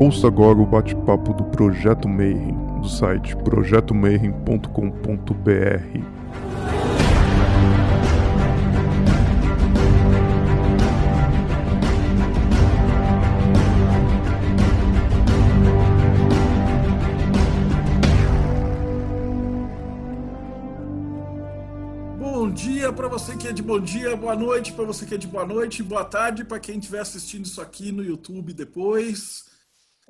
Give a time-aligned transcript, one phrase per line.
[0.00, 6.00] Ouça agora o bate-papo do Projeto Mayhem, do site projetomayhem.com.br.
[22.18, 25.18] Bom dia para você que é de bom dia, boa noite para você que é
[25.18, 29.49] de boa noite, boa tarde para quem estiver assistindo isso aqui no YouTube depois.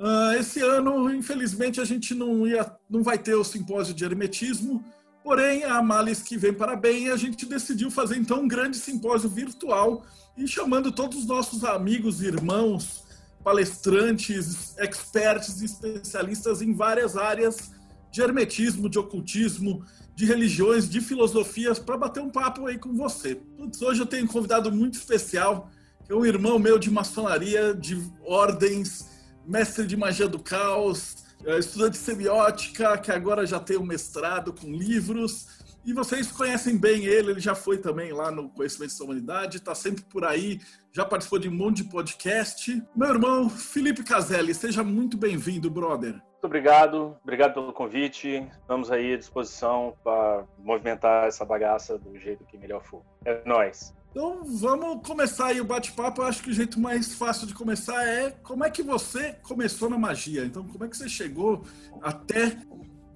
[0.00, 4.82] Uh, esse ano, infelizmente, a gente não, ia, não vai ter o simpósio de hermetismo,
[5.22, 9.28] porém, a males que vem para bem, a gente decidiu fazer então um grande simpósio
[9.28, 10.02] virtual
[10.38, 13.04] e chamando todos os nossos amigos, irmãos,
[13.44, 17.70] palestrantes, experts e especialistas em várias áreas
[18.10, 23.34] de hermetismo, de ocultismo, de religiões, de filosofias, para bater um papo aí com você.
[23.34, 25.70] Putz, hoje eu tenho um convidado muito especial,
[26.06, 29.09] que é um irmão meu de maçonaria, de ordens,
[29.50, 34.52] mestre de magia do caos, é, estudante de semiótica, que agora já tem um mestrado
[34.52, 35.60] com livros.
[35.84, 39.74] E vocês conhecem bem ele, ele já foi também lá no Conhecimento da Humanidade, está
[39.74, 40.60] sempre por aí,
[40.92, 42.82] já participou de um monte de podcast.
[42.94, 46.12] Meu irmão Felipe Caselli, seja muito bem-vindo, brother.
[46.12, 48.46] Muito obrigado, obrigado pelo convite.
[48.60, 53.02] Estamos aí à disposição para movimentar essa bagaça do jeito que melhor for.
[53.24, 53.94] É nós.
[54.10, 56.22] Então vamos começar aí o bate-papo.
[56.22, 59.96] Acho que o jeito mais fácil de começar é como é que você começou na
[59.96, 60.44] magia.
[60.44, 61.64] Então, como é que você chegou
[62.02, 62.56] até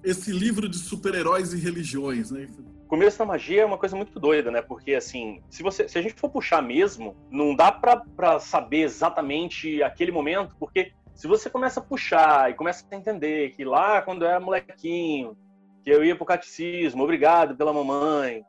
[0.03, 2.47] esse livro de super-heróis e religiões, né?
[2.87, 4.61] Começo da magia é uma coisa muito doida, né?
[4.61, 9.83] Porque, assim, se, você, se a gente for puxar mesmo, não dá para saber exatamente
[9.83, 14.23] aquele momento, porque se você começa a puxar e começa a entender que lá, quando
[14.23, 15.35] eu era molequinho,
[15.83, 18.45] que eu ia pro catecismo, obrigado pela mamãe,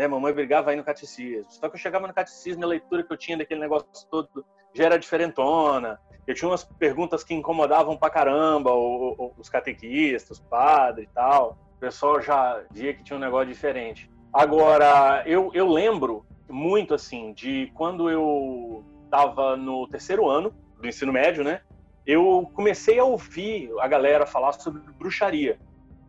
[0.00, 0.08] né?
[0.08, 1.44] Mamãe brigava aí no catecismo.
[1.50, 4.84] Só que eu chegava no catecismo, a leitura que eu tinha daquele negócio todo já
[4.84, 6.00] era diferentona.
[6.26, 11.12] Eu tinha umas perguntas que incomodavam pra caramba o, o, os catequistas, os padres e
[11.12, 11.58] tal.
[11.76, 14.10] O pessoal já via que tinha um negócio diferente.
[14.32, 21.12] Agora, eu, eu lembro muito, assim, de quando eu estava no terceiro ano do ensino
[21.12, 21.60] médio, né?
[22.06, 25.58] Eu comecei a ouvir a galera falar sobre bruxaria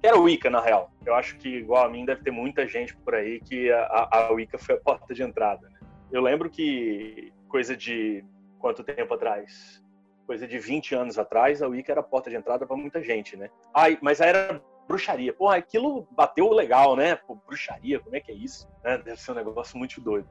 [0.01, 0.91] que era Wicca, na real.
[1.05, 4.31] Eu acho que, igual a mim, deve ter muita gente por aí que a, a
[4.31, 5.69] Wicca foi a porta de entrada.
[5.69, 5.79] Né?
[6.11, 8.25] Eu lembro que, coisa de
[8.57, 9.83] quanto tempo atrás?
[10.25, 13.37] Coisa de 20 anos atrás, a Wicca era a porta de entrada para muita gente,
[13.37, 13.49] né?
[13.73, 15.33] Ai, mas aí era bruxaria.
[15.33, 17.15] Porra, aquilo bateu legal, né?
[17.15, 18.67] Pô, bruxaria, como é que é isso?
[18.83, 18.97] Né?
[18.97, 20.27] Deve ser um negócio muito doido.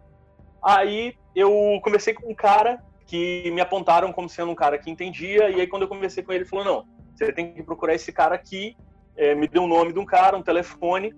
[0.63, 5.49] Aí eu conversei com um cara que me apontaram como sendo um cara que entendia,
[5.49, 8.13] e aí quando eu conversei com ele, ele falou: não, você tem que procurar esse
[8.13, 8.77] cara aqui
[9.17, 11.15] é, me deu o um nome de um cara, um telefone,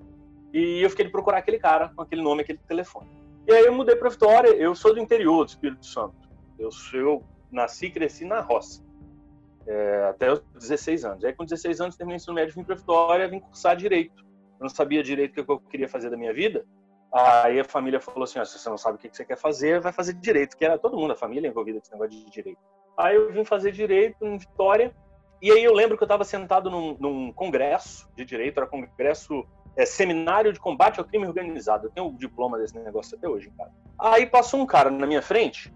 [0.53, 3.08] e eu fiquei de procurar aquele cara com aquele nome, aquele telefone.
[3.47, 6.16] E aí eu mudei para Vitória, eu sou do interior do Espírito Santo.
[6.58, 8.84] Eu, eu nasci e cresci na roça,
[9.66, 11.25] é, até os 16 anos.
[11.25, 14.22] Aí com 16 anos terminei o ensino médio, vim para Vitória, vim cursar Direito.
[14.58, 16.64] Eu não sabia direito o que eu queria fazer da minha vida,
[17.12, 19.92] Aí a família falou assim: se você não sabe o que você quer fazer, vai
[19.92, 22.58] fazer direito, que era todo mundo, a família envolvida com esse negócio de direito.
[22.97, 24.94] Aí eu vim fazer direito em Vitória,
[25.42, 29.44] e aí eu lembro que eu estava sentado num, num, congresso de direito, era congresso,
[29.76, 31.88] é, seminário de combate ao crime organizado.
[31.88, 33.72] Eu tenho o diploma desse negócio até hoje, cara.
[33.98, 35.75] Aí passou um cara na minha frente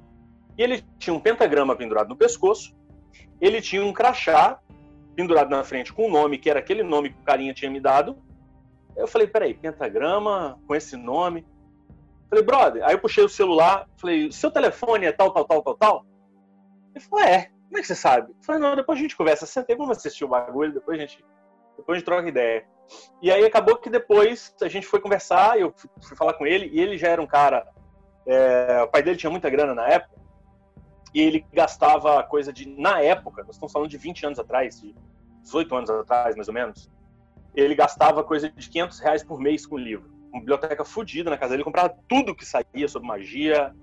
[0.57, 2.77] e ele tinha um pentagrama pendurado no pescoço,
[3.41, 4.61] ele tinha um crachá
[5.17, 7.71] pendurado na frente com o um nome, que era aquele nome que o carinha tinha
[7.71, 8.17] me dado.
[8.95, 11.45] Eu falei, peraí, pentagrama com esse nome.
[12.31, 15.75] Falei, brother, aí eu puxei o celular, falei, seu telefone é tal, tal, tal, tal,
[15.77, 16.07] tal?
[16.95, 17.51] Ele falou, é.
[17.67, 18.31] Como é que você sabe?
[18.31, 19.47] Eu falei, não, depois a gente conversa.
[19.47, 21.25] Sentei, vamos assistir o bagulho, depois a gente,
[21.77, 22.67] depois a gente troca ideia.
[23.21, 26.81] E aí acabou que depois a gente foi conversar, eu fui falar com ele, e
[26.81, 27.67] ele já era um cara.
[28.27, 30.17] É, o pai dele tinha muita grana na época,
[31.15, 32.69] e ele gastava coisa de.
[32.69, 34.95] Na época, nós estamos falando de 20 anos atrás, de
[35.43, 36.91] 18 anos atrás, mais ou menos,
[37.55, 40.11] ele gastava coisa de 500 reais por mês com livro.
[40.31, 43.75] Uma biblioteca fodida na casa dele, comprava tudo que saía sobre magia,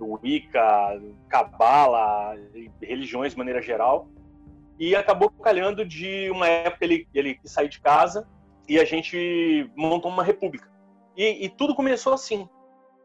[0.00, 2.34] Wicca, Cabala,
[2.80, 4.08] religiões de maneira geral.
[4.78, 8.28] E acabou calhando de uma época ele, ele sair de casa
[8.68, 10.70] e a gente montou uma república.
[11.16, 12.48] E, e tudo começou assim.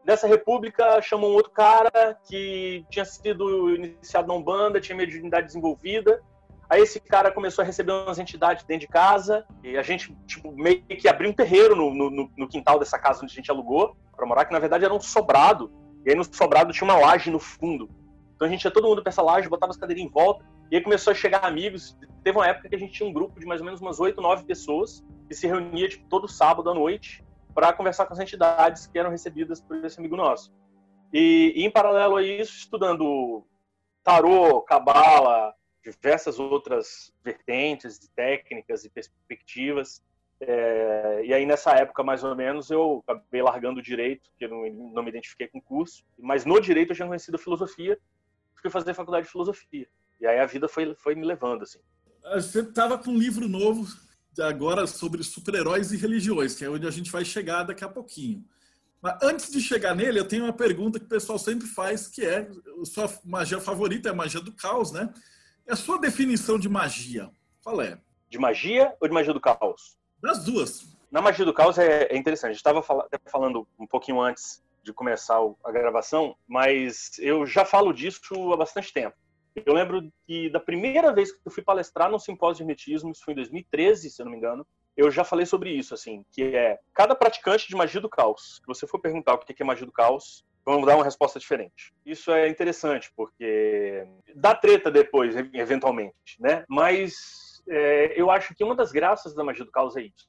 [0.04, 6.20] Nessa república chamou um outro cara que tinha sido iniciado na Umbanda, tinha mediunidade desenvolvida.
[6.68, 10.50] Aí esse cara começou a receber umas entidades dentro de casa e a gente tipo,
[10.52, 13.96] meio que abriu um terreiro no, no, no quintal dessa casa onde a gente alugou
[14.16, 15.70] para morar, que na verdade era um sobrado
[16.04, 17.88] e aí no sobrado tinha uma laje no fundo.
[18.34, 20.76] Então a gente ia todo mundo pra essa laje, botava as cadeirinhas em volta, e
[20.76, 21.96] aí começou a chegar amigos.
[22.24, 24.20] Teve uma época que a gente tinha um grupo de mais ou menos umas oito,
[24.20, 28.86] nove pessoas, que se reunia tipo, todo sábado à noite para conversar com as entidades
[28.86, 30.52] que eram recebidas por esse amigo nosso.
[31.12, 33.46] E, e em paralelo a isso, estudando
[34.02, 40.02] tarô, cabala, diversas outras vertentes, técnicas e perspectivas.
[40.44, 44.68] É, e aí, nessa época, mais ou menos, eu acabei largando o direito, porque não,
[44.92, 46.02] não me identifiquei com o curso.
[46.18, 47.96] Mas no direito eu tinha conhecido a filosofia,
[48.60, 49.86] fui fazer faculdade de filosofia.
[50.20, 51.78] E aí a vida foi, foi me levando, assim.
[52.34, 53.86] Você estava com um livro novo
[54.40, 58.44] agora sobre super-heróis e religiões, que é onde a gente vai chegar daqui a pouquinho.
[59.00, 62.24] Mas antes de chegar nele, eu tenho uma pergunta que o pessoal sempre faz, que
[62.24, 62.48] é
[62.80, 65.12] a sua magia favorita é a magia do caos, né?
[65.66, 67.30] E a sua definição de magia,
[67.62, 68.00] qual é?
[68.28, 69.96] De magia ou de magia do caos?
[70.22, 70.86] Das duas.
[71.10, 72.50] Na magia do caos é, é interessante.
[72.50, 77.64] A gente estava fal falando um pouquinho antes de começar a gravação, mas eu já
[77.64, 79.16] falo disso há bastante tempo.
[79.54, 83.24] Eu lembro que da primeira vez que eu fui palestrar no simpósio de hermetismo, isso
[83.24, 84.66] foi em 2013, se eu não me engano,
[84.96, 88.66] eu já falei sobre isso, assim, que é cada praticante de magia do caos, se
[88.66, 91.92] você for perguntar o que é magia do caos, vamos dar uma resposta diferente.
[92.04, 96.64] Isso é interessante, porque dá treta depois, eventualmente, né?
[96.68, 100.28] Mas é, eu acho que uma das graças da magia do caos é isso.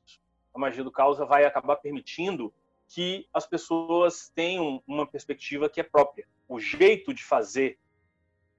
[0.54, 2.54] A magia do caos vai acabar permitindo
[2.88, 6.28] que as pessoas tenham uma perspectiva que é própria.
[6.48, 7.80] O jeito de fazer,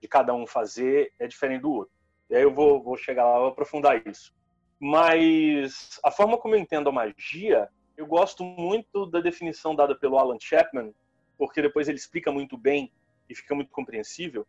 [0.01, 1.95] de cada um fazer, é diferente do outro.
[2.29, 4.35] E aí eu vou, vou chegar lá e aprofundar isso.
[4.81, 10.19] Mas a forma como eu entendo a magia, eu gosto muito da definição dada pelo
[10.19, 10.93] Alan Chapman,
[11.39, 12.93] porque depois ele explica muito bem
[13.29, 14.47] e fica muito compreensível,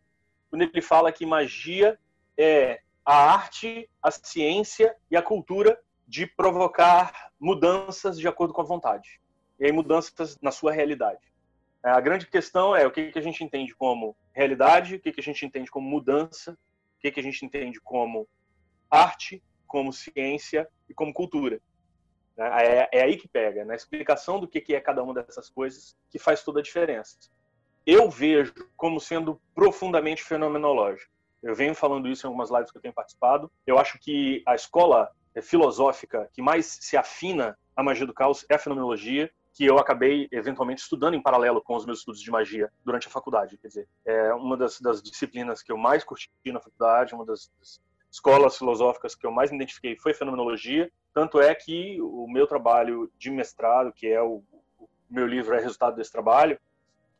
[0.50, 1.98] quando ele fala que magia
[2.36, 8.64] é a arte, a ciência e a cultura de provocar mudanças de acordo com a
[8.64, 9.20] vontade.
[9.60, 11.32] E aí mudanças na sua realidade.
[11.84, 15.22] É, a grande questão é o que, a gente entende como realidade, o que, a
[15.22, 16.58] gente entende como mudança,
[16.96, 18.28] o que, a gente entende como
[18.90, 21.60] arte, como ciência e como cultura.
[22.36, 25.96] É, é, é aí que pega, na explicação do que é cada uma dessas coisas,
[26.10, 27.16] que faz toda a diferença.
[27.86, 31.15] Eu vejo como sendo profundamente fenomenológico.
[31.46, 33.50] Eu venho falando isso em algumas lives que eu tenho participado.
[33.64, 35.10] Eu acho que a escola
[35.40, 40.28] filosófica que mais se afina à magia do caos é a fenomenologia, que eu acabei
[40.32, 43.56] eventualmente estudando em paralelo com os meus estudos de magia durante a faculdade.
[43.58, 47.48] Quer dizer, é uma das, das disciplinas que eu mais curti na faculdade, uma das,
[47.60, 50.90] das escolas filosóficas que eu mais me identifiquei foi fenomenologia.
[51.14, 54.42] Tanto é que o meu trabalho de mestrado, que é o,
[54.80, 56.58] o meu livro é resultado desse trabalho,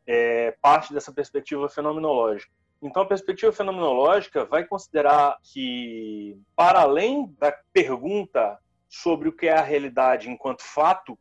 [0.05, 2.51] é parte dessa perspectiva fenomenológica.
[2.81, 9.53] Então, a perspectiva fenomenológica vai considerar que, para além da pergunta sobre o que é
[9.53, 11.17] a realidade enquanto fato,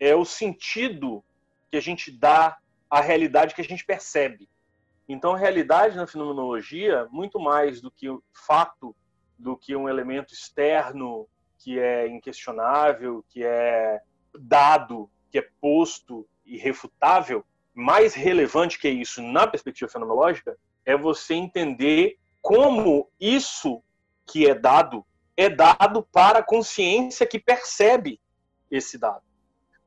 [0.00, 1.22] é o sentido
[1.70, 2.56] que a gente dá
[2.88, 4.48] à realidade que a gente percebe.
[5.06, 8.96] Então, a realidade na fenomenologia, muito mais do que o fato,
[9.38, 11.28] do que um elemento externo
[11.58, 14.00] que é inquestionável, que é
[14.38, 21.34] dado, que é posto e refutável, mais relevante que isso na perspectiva fenomenológica é você
[21.34, 23.82] entender como isso
[24.26, 25.04] que é dado
[25.36, 28.20] é dado para a consciência que percebe
[28.70, 29.22] esse dado.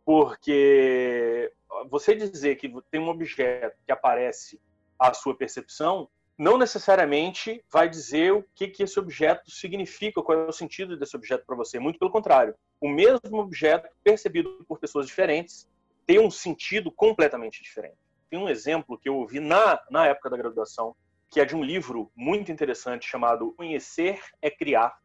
[0.06, 1.52] Porque
[1.90, 4.60] você dizer que tem um objeto que aparece
[5.00, 10.48] à sua percepção, não necessariamente vai dizer o que, que esse objeto significa, qual é
[10.48, 11.80] o sentido desse objeto para você.
[11.80, 12.56] Muito pelo contrário.
[12.80, 15.68] O mesmo objeto, percebido por pessoas diferentes,
[16.06, 17.98] tem um sentido completamente diferente.
[18.30, 20.96] Tem um exemplo que eu ouvi na, na época da graduação,
[21.30, 24.98] que é de um livro muito interessante chamado Conhecer é Criar,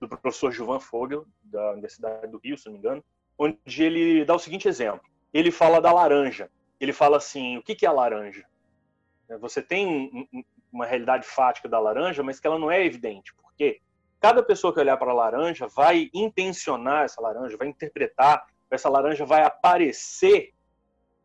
[0.00, 3.04] do professor Gilvan Fogel, da Universidade do Rio, se não me engano,
[3.38, 5.02] onde ele dá o seguinte exemplo.
[5.32, 6.50] Ele fala da laranja.
[6.80, 8.44] Ele fala assim: o que é a laranja?
[9.40, 10.28] Você tem
[10.72, 13.34] uma realidade fática da laranja, mas que ela não é evidente.
[13.34, 13.80] Por quê?
[14.18, 19.24] Cada pessoa que olhar para a laranja vai intencionar essa laranja, vai interpretar, essa laranja
[19.24, 20.52] vai aparecer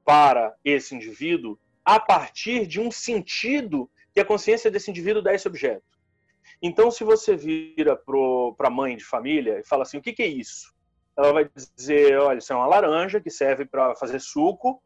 [0.06, 5.34] para esse indivíduo a partir de um sentido que a consciência desse indivíduo dá a
[5.36, 5.84] esse objeto.
[6.62, 10.24] Então, se você vira para a mãe de família e fala assim, o que, que
[10.24, 10.74] é isso?
[11.18, 14.82] Ela vai dizer, olha, isso é uma laranja que serve para fazer suco,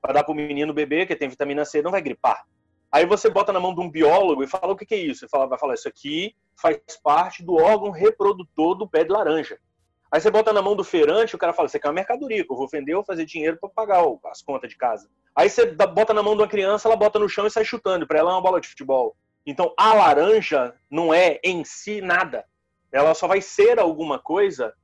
[0.00, 2.46] para dar para o menino beber, que tem vitamina C, não vai gripar.
[2.90, 5.24] Aí você bota na mão de um biólogo e fala, o que, que é isso?
[5.24, 9.58] Ele fala, vai falar, isso aqui faz parte do órgão reprodutor do pé de laranja.
[10.10, 12.44] Aí você bota na mão do feirante, o cara fala, isso aqui é uma mercadoria,
[12.44, 15.08] que eu vou vender, ou fazer dinheiro para pagar as contas de casa.
[15.36, 18.06] Aí você bota na mão de uma criança, ela bota no chão e sai chutando,
[18.06, 19.16] para ela é uma bola de futebol.
[19.46, 22.44] Então a laranja não é em si nada.
[22.90, 24.74] Ela só vai ser alguma coisa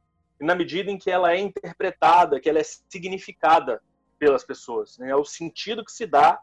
[0.40, 3.82] na medida em que ela é interpretada, que ela é significada
[4.18, 4.98] pelas pessoas.
[4.98, 5.10] Né?
[5.10, 6.40] É o sentido que se dá,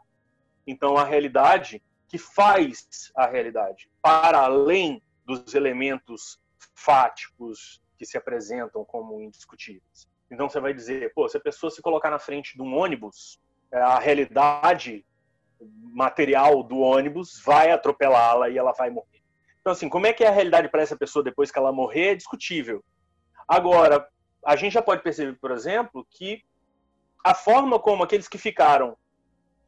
[0.66, 6.40] então, à realidade, que faz a realidade, para além dos elementos
[6.74, 10.08] fáticos, que se apresentam como indiscutíveis.
[10.28, 13.40] Então você vai dizer, pô, se a pessoa se colocar na frente de um ônibus,
[13.70, 15.06] é, a realidade
[15.94, 19.22] material do ônibus vai atropelá-la e ela vai morrer.
[19.60, 22.08] Então, assim, como é que é a realidade para essa pessoa depois que ela morrer
[22.08, 22.82] é discutível.
[23.46, 24.04] Agora,
[24.44, 26.42] a gente já pode perceber, por exemplo, que
[27.24, 28.96] a forma como aqueles que ficaram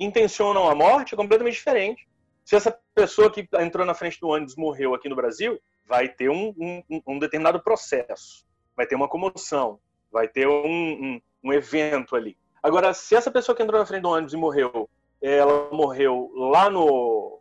[0.01, 2.09] intencionam a morte é completamente diferente.
[2.45, 6.31] Se essa pessoa que entrou na frente do ônibus morreu aqui no Brasil, vai ter
[6.31, 8.45] um, um, um determinado processo,
[8.77, 9.79] vai ter uma comoção,
[10.11, 12.37] vai ter um, um, evento ali.
[12.63, 14.89] Agora, se essa pessoa que entrou na frente do ônibus e morreu,
[15.21, 17.41] ela morreu lá no,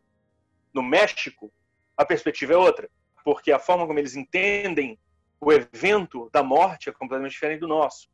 [0.73, 1.51] no México,
[1.95, 2.89] a perspectiva é outra,
[3.23, 5.00] porque a forma como eles entendem
[5.39, 8.09] o evento da morte é completamente diferente do nosso.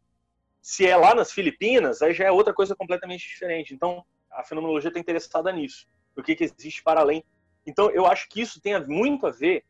[0.62, 3.74] Se é lá nas Filipinas, aí já é outra coisa completamente diferente.
[3.74, 7.24] Então, a fenomenologia está interessada nisso, o que, que existe para além.
[7.66, 9.64] Então, eu acho que isso tem muito a ver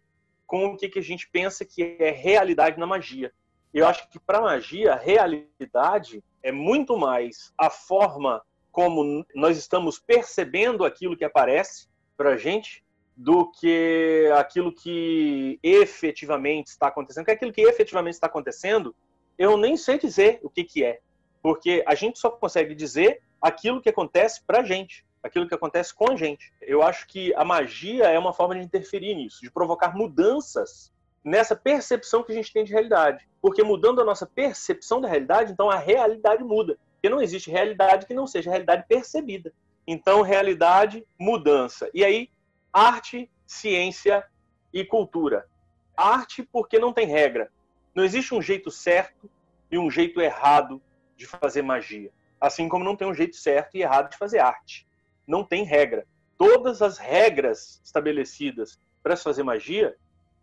[0.49, 3.31] com o que, que a gente pensa que é realidade na magia.
[3.71, 8.41] Eu acho que para magia, a realidade é muito mais a forma
[8.71, 11.87] como nós estamos percebendo aquilo que aparece
[12.17, 12.83] para a gente
[13.15, 17.25] do que aquilo que efetivamente está acontecendo.
[17.25, 18.95] Porque aquilo que efetivamente está acontecendo,
[19.37, 20.99] eu nem sei dizer o que, que é.
[21.43, 25.93] Porque a gente só consegue dizer aquilo que acontece para a gente, aquilo que acontece
[25.93, 26.51] com a gente.
[26.61, 30.91] Eu acho que a magia é uma forma de interferir nisso, de provocar mudanças
[31.23, 33.27] nessa percepção que a gente tem de realidade.
[33.41, 36.77] Porque mudando a nossa percepção da realidade, então a realidade muda.
[36.93, 39.53] Porque não existe realidade que não seja realidade percebida.
[39.87, 41.89] Então, realidade, mudança.
[41.93, 42.29] E aí,
[42.71, 44.25] arte, ciência
[44.73, 45.47] e cultura.
[45.95, 47.51] Arte porque não tem regra.
[47.95, 49.29] Não existe um jeito certo
[49.71, 50.81] e um jeito errado
[51.17, 52.11] de fazer magia.
[52.39, 54.87] Assim como não tem um jeito certo e errado de fazer arte.
[55.29, 56.07] Não tem regra.
[56.37, 59.95] Todas as regras estabelecidas para se fazer magia,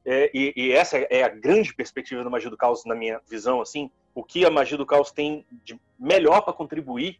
[0.04, 3.60] é, e, e, essa é a grande perspectiva da magia do caos, na minha visão,
[3.60, 7.18] assim, o que a magia do caos tem de melhor para contribuir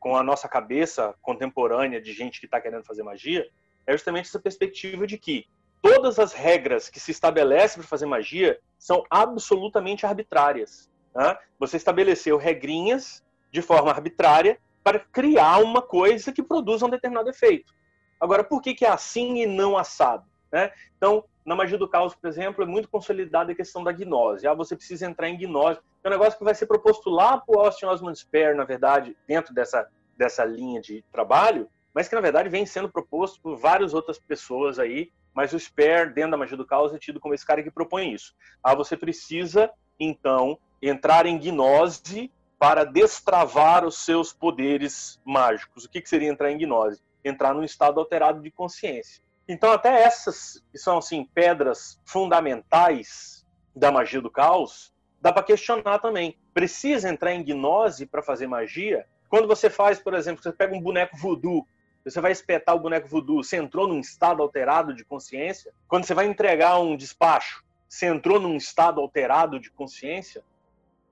[0.00, 3.48] com a nossa cabeça contemporânea de gente que está querendo fazer magia,
[3.86, 5.46] é justamente essa perspectiva de que
[5.80, 10.90] todas as regras que se estabelecem para fazer magia são absolutamente arbitrárias.
[11.14, 11.38] Né?
[11.60, 17.74] Você estabeleceu regrinhas de forma arbitrária para criar uma coisa que produza um determinado efeito.
[18.20, 20.24] Agora, por que, que é assim e não assado?
[20.52, 20.70] Né?
[20.96, 24.46] Então, na magia do caos, por exemplo, é muito consolidada a questão da gnose.
[24.46, 25.80] Ah, você precisa entrar em gnose.
[26.02, 29.54] É um negócio que vai ser proposto lá o Austin Osman Spare, na verdade, dentro
[29.54, 34.18] dessa, dessa linha de trabalho, mas que na verdade vem sendo proposto por várias outras
[34.18, 37.62] pessoas aí, mas o Spare, dentro da magia do caos, é tido como esse cara
[37.62, 38.34] que propõe isso.
[38.62, 42.30] Ah, você precisa, então, entrar em gnose
[42.60, 45.86] para destravar os seus poderes mágicos.
[45.86, 47.00] O que, que seria entrar em gnose?
[47.24, 49.22] Entrar num estado alterado de consciência.
[49.48, 55.98] Então, até essas que são assim pedras fundamentais da magia do caos, dá para questionar
[56.00, 56.36] também.
[56.52, 59.06] Precisa entrar em gnose para fazer magia?
[59.30, 61.66] Quando você faz, por exemplo, você pega um boneco voodoo
[62.04, 65.72] você vai espetar o boneco voodoo, você entrou num estado alterado de consciência?
[65.86, 70.42] Quando você vai entregar um despacho, você entrou num estado alterado de consciência?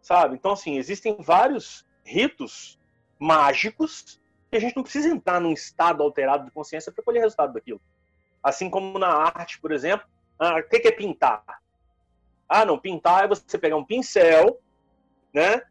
[0.01, 0.35] Sabe?
[0.35, 2.79] Então, assim, existem vários ritos
[3.19, 7.53] mágicos que a gente não precisa entrar num estado alterado de consciência para colher resultado
[7.53, 7.81] daquilo.
[8.43, 10.07] Assim como na arte, por exemplo,
[10.39, 11.43] ah, o que é pintar?
[12.49, 14.59] Ah, não, pintar é você pegar um pincel,
[15.35, 15.63] né?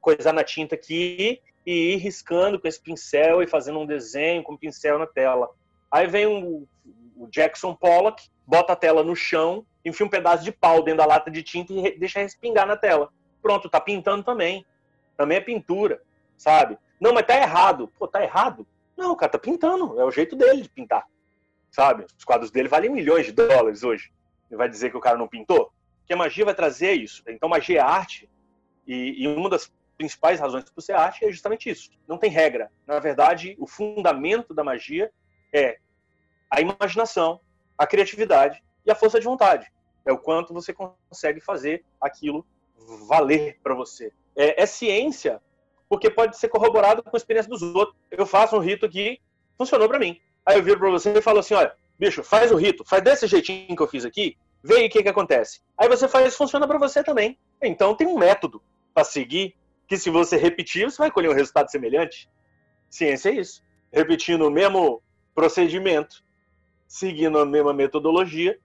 [0.00, 4.52] Coisar na tinta aqui e ir riscando com esse pincel e fazendo um desenho com
[4.52, 5.50] o pincel na tela.
[5.90, 6.68] Aí vem o,
[7.16, 11.06] o Jackson Pollock, bota a tela no chão, enfia um pedaço de pau dentro da
[11.06, 13.10] lata de tinta e deixa respingar na tela.
[13.46, 14.66] Pronto, tá pintando também.
[15.16, 16.02] Também é pintura,
[16.36, 16.76] sabe?
[17.00, 17.86] Não, mas tá errado.
[17.96, 18.66] Pô, tá errado?
[18.96, 20.00] Não, o cara tá pintando.
[20.00, 21.06] É o jeito dele de pintar.
[21.70, 22.06] Sabe?
[22.18, 24.12] Os quadros dele valem milhões de dólares hoje.
[24.50, 25.72] Ele vai dizer que o cara não pintou?
[26.08, 27.22] Que a magia vai trazer isso.
[27.28, 28.28] Então, magia é arte.
[28.84, 31.92] E, e uma das principais razões para ser arte é justamente isso.
[32.08, 32.68] Não tem regra.
[32.84, 35.08] Na verdade, o fundamento da magia
[35.54, 35.78] é
[36.50, 37.40] a imaginação,
[37.78, 39.72] a criatividade e a força de vontade.
[40.04, 42.44] É o quanto você consegue fazer aquilo
[43.08, 44.12] valer para você.
[44.36, 45.40] É, é, ciência,
[45.88, 47.96] porque pode ser corroborado com a experiência dos outros.
[48.10, 49.18] Eu faço um rito que
[49.56, 50.20] funcionou para mim.
[50.44, 53.26] Aí eu viro para você e falo assim: olha, bicho, faz o rito, faz desse
[53.26, 55.60] jeitinho que eu fiz aqui, vê aí o que, que acontece.
[55.76, 57.38] Aí você faz, funciona para você também.
[57.62, 58.62] Então tem um método
[58.94, 59.56] para seguir
[59.86, 62.28] que se você repetir, você vai colher um resultado semelhante.
[62.90, 63.62] Ciência é isso.
[63.92, 65.02] Repetindo o mesmo
[65.34, 66.24] procedimento,
[66.86, 68.58] seguindo a mesma metodologia,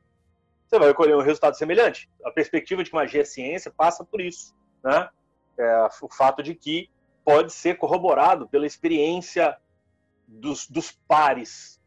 [0.71, 2.09] você vai colher um resultado semelhante.
[2.23, 4.55] A perspectiva de que magia é ciência passa por isso.
[4.81, 5.09] Né?
[5.57, 6.89] É o fato de que
[7.25, 9.57] pode ser corroborado pela experiência
[10.25, 11.81] dos, dos pares,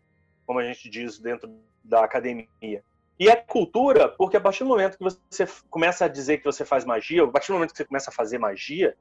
[0.46, 1.50] como a gente diz dentro
[1.82, 2.84] da academia.
[3.18, 6.64] E é cultura, porque a partir do momento que você começa a dizer que você
[6.64, 8.94] faz magia, a partir do momento que você começa a fazer magia,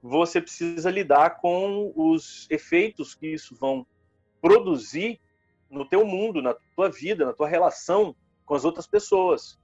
[0.00, 3.84] você precisa lidar com os efeitos que isso vão
[4.40, 5.20] produzir
[5.68, 8.14] no teu mundo, na tua vida, na tua relação
[8.44, 9.58] com as outras pessoas.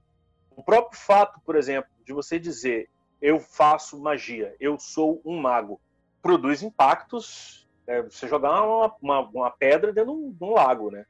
[0.55, 2.89] O próprio fato, por exemplo, de você dizer
[3.21, 5.79] eu faço magia, eu sou um mago,
[6.21, 7.69] produz impactos.
[7.85, 11.05] É, você jogar uma, uma, uma pedra dentro de um, de um, lago, né?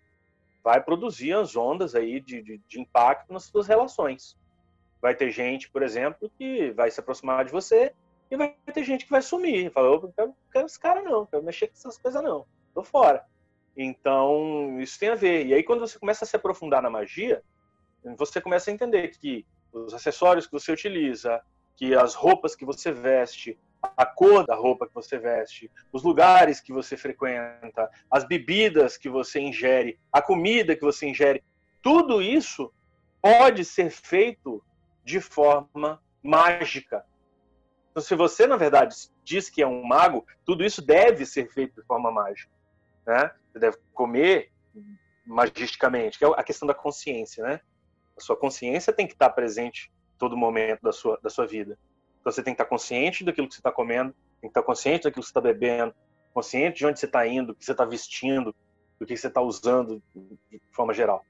[0.64, 4.38] Vai produzir as ondas aí de, de, de impacto nas suas relações.
[5.02, 7.94] Vai ter gente, por exemplo, que vai se aproximar de você
[8.30, 9.72] e vai ter gente que vai sumir.
[9.72, 13.26] Fala, eu não quero, esse cara não, quero mexer com essas coisas não, tô fora.
[13.76, 15.46] Então, isso tem a ver.
[15.46, 17.44] E aí, quando você começa a se aprofundar na magia,
[18.18, 21.42] você começa a entender que os acessórios que você utiliza,
[21.76, 26.60] que as roupas que você veste, a cor da roupa que você veste, os lugares
[26.60, 31.44] que você frequenta, as bebidas que você ingere, a comida que você ingere,
[31.82, 32.72] tudo isso
[33.22, 34.64] pode ser feito
[35.04, 37.04] de forma mágica.
[37.90, 41.82] Então, se você, na verdade, diz que é um mago, tudo isso deve ser feito
[41.82, 42.52] de forma mágica.
[43.06, 43.32] Né?
[43.52, 44.52] Você deve comer
[45.26, 47.44] magisticamente, que é a questão da consciência.
[47.44, 47.60] Né?
[48.18, 51.78] A sua consciência tem que estar presente todo momento da sua, da sua vida.
[52.20, 55.04] Então você tem que estar consciente daquilo que você está comendo, tem que estar consciente
[55.04, 55.94] daquilo que você está bebendo,
[56.34, 58.56] consciente de onde você está indo, do que você está vestindo,
[59.00, 60.02] do que você está usando
[60.50, 61.26] de forma geral.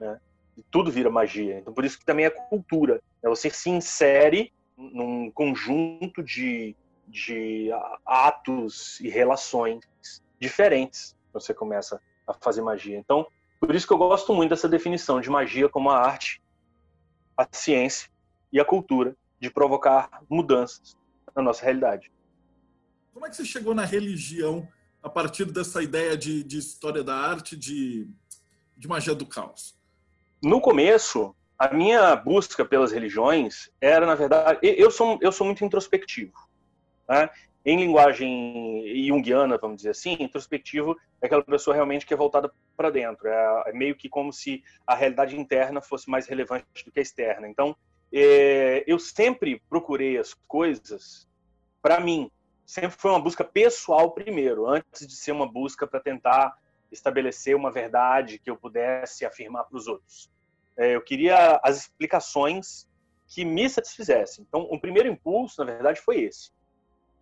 [0.00, 0.18] Né?
[0.56, 1.58] E tudo vira magia.
[1.58, 2.94] Então por isso que também é cultura.
[3.22, 3.28] Né?
[3.28, 6.74] Você se insere num conjunto de,
[7.06, 7.68] de
[8.04, 9.80] atos e relações
[10.40, 11.14] diferentes.
[11.32, 12.98] Você começa a fazer magia.
[12.98, 13.26] Então
[13.66, 16.42] por isso que eu gosto muito dessa definição de magia como a arte,
[17.36, 18.10] a ciência
[18.52, 20.96] e a cultura de provocar mudanças
[21.34, 22.10] na nossa realidade.
[23.14, 24.66] Como é que você chegou na religião
[25.00, 28.10] a partir dessa ideia de, de história da arte, de,
[28.76, 29.78] de magia do caos?
[30.42, 35.64] No começo, a minha busca pelas religiões era, na verdade, eu sou, eu sou muito
[35.64, 36.34] introspectivo.
[37.08, 37.30] Né?
[37.64, 42.90] Em linguagem junguiana, vamos dizer assim, introspectivo é aquela pessoa realmente que é voltada para
[42.90, 43.28] dentro.
[43.28, 47.02] É, é, meio que como se a realidade interna fosse mais relevante do que a
[47.02, 47.48] externa.
[47.48, 47.76] Então,
[48.12, 51.28] é, eu sempre procurei as coisas
[51.80, 52.30] para mim.
[52.66, 56.56] Sempre foi uma busca pessoal primeiro, antes de ser uma busca para tentar
[56.90, 60.30] estabelecer uma verdade que eu pudesse afirmar para os outros.
[60.76, 62.88] É, eu queria as explicações
[63.28, 64.44] que me satisfizessem.
[64.46, 66.50] Então, o primeiro impulso, na verdade, foi esse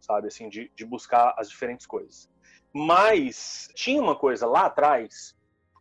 [0.00, 0.28] sabe?
[0.28, 2.28] Assim, de, de buscar as diferentes coisas.
[2.72, 5.36] Mas tinha uma coisa lá atrás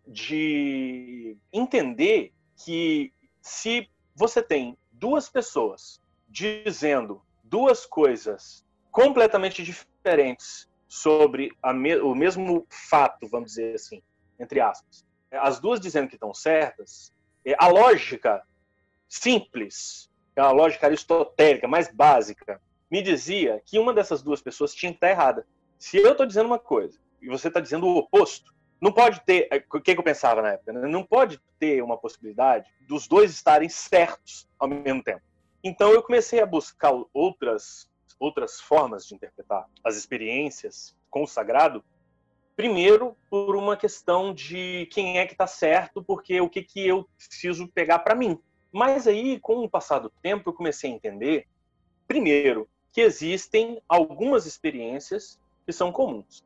[0.07, 11.95] de entender que se você tem duas pessoas dizendo duas coisas completamente diferentes sobre me
[11.97, 14.01] o mesmo fato, vamos dizer assim,
[14.39, 17.13] entre aspas, as duas dizendo que estão certas,
[17.45, 18.43] é, a lógica
[19.07, 24.91] simples, é a lógica aristotélica mais básica, me dizia que uma dessas duas pessoas tinha
[24.91, 25.45] que estar errada.
[25.77, 29.47] Se eu estou dizendo uma coisa e você está dizendo o oposto, não pode ter.
[29.51, 30.73] É, o que, eu pensava na época?
[30.73, 30.87] Né?
[30.87, 35.21] Não pode ter uma possibilidade dos dois estarem certos ao mesmo tempo.
[35.63, 41.83] Então eu comecei a buscar outras, outras formas de interpretar as experiências com o sagrado.
[42.55, 47.07] Primeiro, por uma questão de quem é que está certo, porque o que, que eu
[47.17, 48.37] preciso pegar para mim.
[48.71, 51.47] Mas aí, com o passar do tempo, eu comecei a entender,
[52.07, 56.43] primeiro, que existem algumas experiências que são comuns.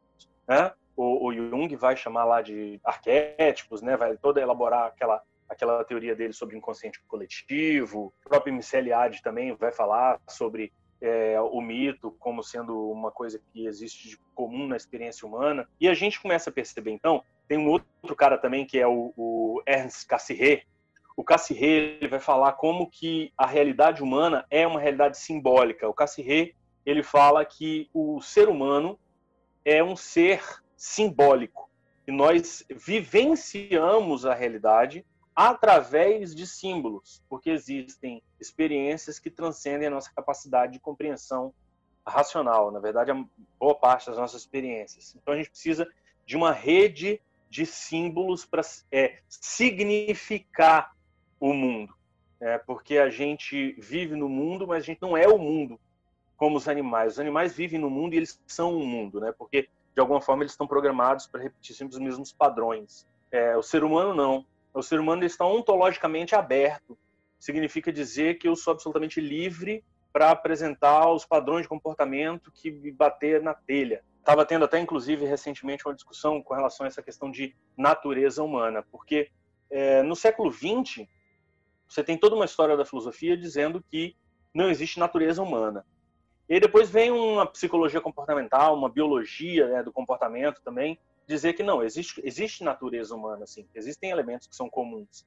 [0.48, 0.72] Né?
[0.96, 3.98] O, o, Jung vai chamar lá de arquétipos, né?
[3.98, 8.14] vai toda elaborar aquela, aquela teoria dele sobre inconsciente coletivo.
[8.26, 13.40] O próprio Michel Eliade também vai falar sobre é, o mito como sendo uma coisa
[13.52, 15.68] que existe de comum na experiência humana.
[15.80, 19.14] E a gente começa a perceber, então, tem um outro cara também que é o,
[19.18, 20.66] o Ernst Cassirer,
[21.16, 25.88] o Cassirer ele vai falar como que a realidade humana é uma realidade simbólica.
[25.88, 29.00] O Cassirer ele fala que o ser humano
[29.64, 30.42] é um ser
[30.76, 31.70] simbólico
[32.08, 40.12] e nós vivenciamos a realidade através de símbolos, porque existem experiências que transcendem a nossa
[40.14, 41.54] capacidade de compreensão
[42.06, 43.26] racional, na verdade, a
[43.58, 45.16] boa parte das nossas experiências.
[45.16, 45.88] Então a gente precisa
[46.26, 50.93] de uma rede de símbolos para é, significar
[51.44, 51.94] o mundo.
[52.40, 55.78] É, porque a gente vive no mundo, mas a gente não é o mundo
[56.38, 57.14] como os animais.
[57.14, 59.34] Os animais vivem no mundo e eles são o mundo, né?
[59.38, 63.06] Porque de alguma forma eles estão programados para repetir sempre os mesmos padrões.
[63.30, 64.46] É, o ser humano não.
[64.74, 66.98] O ser humano está ontologicamente aberto.
[67.40, 72.92] Significa dizer que eu sou absolutamente livre para apresentar os padrões de comportamento que me
[72.92, 74.02] bater na telha.
[74.20, 78.86] Estava tendo até, inclusive, recentemente uma discussão com relação a essa questão de natureza humana,
[78.90, 79.30] porque
[79.70, 81.06] é, no século XX
[81.94, 84.16] você tem toda uma história da filosofia dizendo que
[84.54, 85.86] não existe natureza humana.
[86.50, 91.84] E depois vem uma psicologia comportamental, uma biologia né, do comportamento também, dizer que não,
[91.84, 95.26] existe, existe natureza humana, sim, existem elementos que são comuns.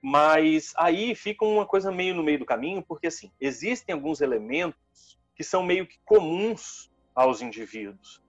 [0.00, 5.18] Mas aí fica uma coisa meio no meio do caminho, porque assim, existem alguns elementos
[5.34, 8.22] que são meio que comuns aos indivíduos,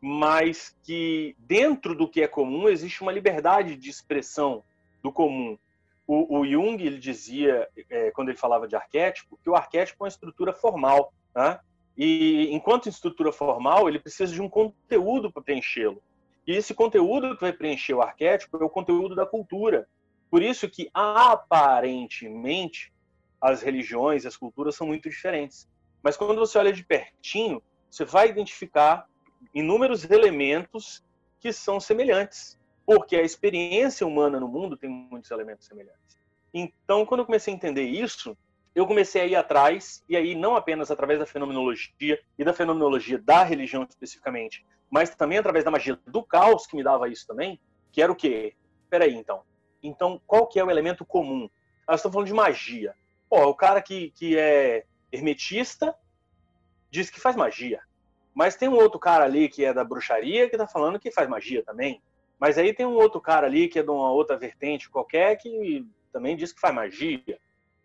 [0.00, 4.62] mas que dentro do que é comum existe uma liberdade de expressão
[5.02, 5.58] do comum.
[6.08, 10.04] O, o Jung ele dizia, é, quando ele falava de arquétipo, que o arquétipo é
[10.04, 11.60] uma estrutura formal, né?
[11.94, 16.02] e enquanto estrutura formal ele precisa de um conteúdo para preenchê-lo.
[16.46, 19.86] E esse conteúdo que vai preencher o arquétipo é o conteúdo da cultura.
[20.30, 22.90] Por isso que, aparentemente,
[23.38, 25.68] as religiões, as culturas são muito diferentes.
[26.02, 29.06] Mas quando você olha de pertinho, você vai identificar
[29.54, 31.04] inúmeros elementos
[31.38, 36.18] que são semelhantes, porque a experiência humana no mundo tem muitos elementos semelhantes.
[36.54, 38.34] Então, quando eu comecei a entender isso,
[38.74, 43.18] eu comecei a ir atrás, e aí não apenas através da fenomenologia e da fenomenologia
[43.18, 47.60] da religião especificamente, mas também através da magia do caos que me dava isso também,
[47.92, 48.54] que era o quê?
[48.88, 49.42] Peraí, então,
[49.82, 51.46] então, qual que é o elemento comum?
[51.86, 52.94] Nós estamos falando de magia.
[53.28, 55.94] Pô, o cara que, que é hermetista
[56.90, 57.82] diz que faz magia.
[58.34, 61.28] Mas tem um outro cara ali que é da bruxaria que está falando que faz
[61.28, 62.00] magia também.
[62.38, 65.86] Mas aí tem um outro cara ali que é de uma outra vertente qualquer que
[66.12, 67.38] também diz que faz magia.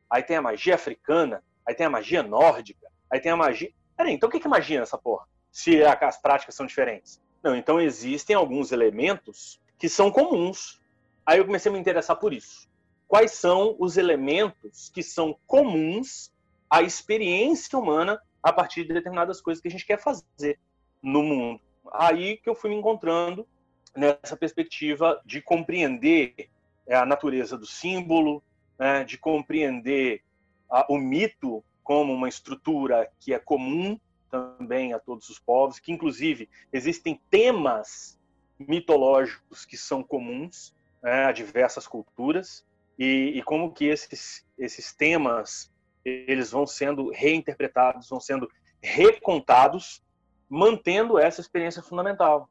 [0.09, 3.71] Aí tem a magia africana, aí tem a magia nórdica, aí tem a magia.
[3.97, 5.27] Peraí, então o que é magia nessa porra?
[5.51, 7.21] Se as práticas são diferentes.
[7.41, 10.81] Não, então existem alguns elementos que são comuns
[11.25, 12.67] Aí eu comecei a me interessar por isso.
[13.07, 16.33] Quais são os elementos que são comuns
[16.69, 20.59] à experiência humana a partir de determinadas coisas que a gente quer fazer
[21.01, 21.61] no mundo?
[21.93, 23.47] Aí que eu fui me encontrando
[23.95, 26.49] nessa perspectiva de compreender
[26.87, 28.43] é, a natureza do símbolo,
[28.77, 30.21] né, de compreender
[30.69, 35.91] a, o mito como uma estrutura que é comum também a todos os povos, que
[35.91, 38.19] inclusive existem temas
[38.57, 42.65] mitológicos que são comuns, né, a diversas culturas
[42.97, 45.71] e, e, como que esses, esses temas
[46.03, 48.49] eles vão sendo reinterpretados, vão sendo
[48.81, 50.03] recontados,
[50.49, 52.49] mantendo essa experiência fundamental.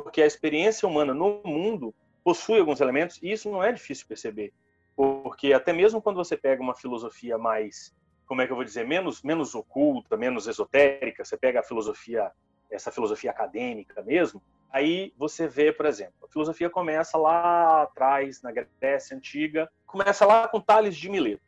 [0.00, 4.52] Porque a experiência humana no mundo possui alguns elementos, e isso não é difícil perceber.
[4.94, 7.94] Porque até mesmo quando você pega uma filosofia mais,
[8.26, 12.30] como é que eu vou dizer, menos, menos oculta, menos esotérica, você pega a filosofia,
[12.70, 18.50] essa filosofia acadêmica mesmo, Aí você vê, por exemplo, a filosofia começa lá atrás, na
[18.50, 21.42] Grécia Antiga, começa lá com Tales de Mileto.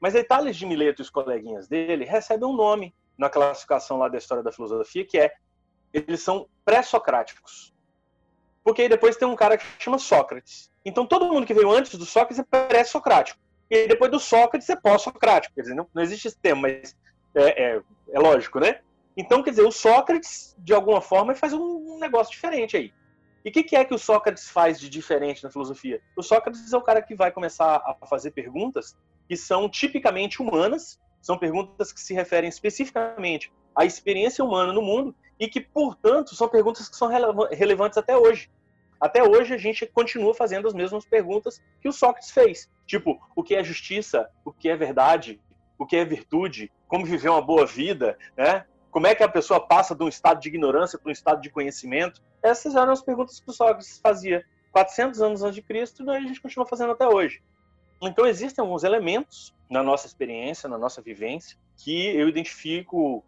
[0.00, 4.08] Mas aí Tales de Mileto e os coleguinhas dele recebem um nome na classificação lá
[4.08, 5.32] da história da filosofia, que é
[5.92, 7.72] eles são pré-socráticos.
[8.64, 10.70] Porque aí depois tem um cara que chama Sócrates.
[10.84, 13.38] Então todo mundo que veio antes do Sócrates é pré-socrático.
[13.70, 15.54] E aí depois do Sócrates é pós-socrático.
[15.54, 16.96] Quer dizer, não, não existe esse termo, mas
[17.34, 17.80] é, é,
[18.12, 18.80] é lógico, né?
[19.16, 22.92] Então, quer dizer, o Sócrates, de alguma forma, faz um negócio diferente aí.
[23.44, 26.00] E o que, que, é que o Sócrates faz de diferente na filosofia?
[26.16, 28.96] O Sócrates é o cara que vai começar a fazer perguntas
[29.28, 35.14] que são tipicamente humanas, são perguntas que se referem especificamente à experiência humana no mundo
[35.38, 37.08] e que, portanto, são perguntas que são
[37.50, 38.50] relevantes até hoje.
[39.00, 42.70] Até hoje a gente continua fazendo as mesmas perguntas que o Sócrates fez.
[42.86, 44.30] Tipo, o que é justiça?
[44.44, 45.40] O que é verdade?
[45.78, 46.70] O que é virtude?
[46.86, 48.16] Como viver uma boa vida?
[48.36, 48.64] Né?
[48.90, 51.50] Como é que a pessoa passa de um estado de ignorância para um estado de
[51.50, 52.22] conhecimento?
[52.42, 56.20] Essas eram as perguntas que o Sócrates fazia 400 anos antes de Cristo e a
[56.20, 57.42] gente continua fazendo até hoje.
[58.00, 63.24] Então existem alguns elementos na nossa experiência, na nossa vivência, que eu identifico,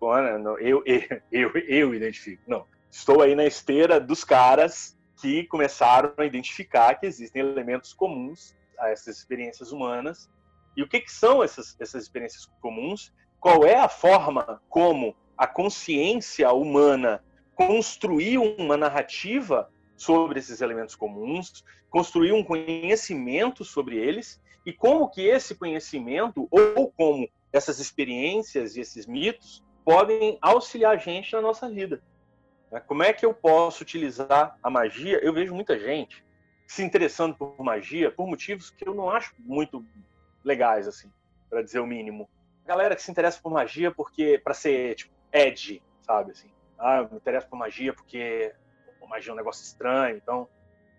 [0.61, 6.25] eu, eu, eu, eu identifico, não, estou aí na esteira dos caras que começaram a
[6.25, 10.31] identificar que existem elementos comuns a essas experiências humanas.
[10.77, 13.13] E o que, que são essas, essas experiências comuns?
[13.41, 17.23] Qual é a forma como a consciência humana
[17.55, 25.23] construir uma narrativa sobre esses elementos comuns, construir um conhecimento sobre eles e como que
[25.23, 31.69] esse conhecimento ou como essas experiências e esses mitos podem auxiliar a gente na nossa
[31.69, 32.03] vida.
[32.71, 32.81] Né?
[32.81, 35.19] Como é que eu posso utilizar a magia?
[35.23, 36.25] Eu vejo muita gente
[36.66, 39.85] se interessando por magia por motivos que eu não acho muito
[40.45, 41.11] legais, assim,
[41.49, 42.29] para dizer o mínimo.
[42.64, 46.33] galera que se interessa por magia porque para ser tipo, Ed, sabe?
[46.33, 48.53] Assim, ah, eu me interesso por magia porque
[49.09, 50.49] magia é um negócio estranho, então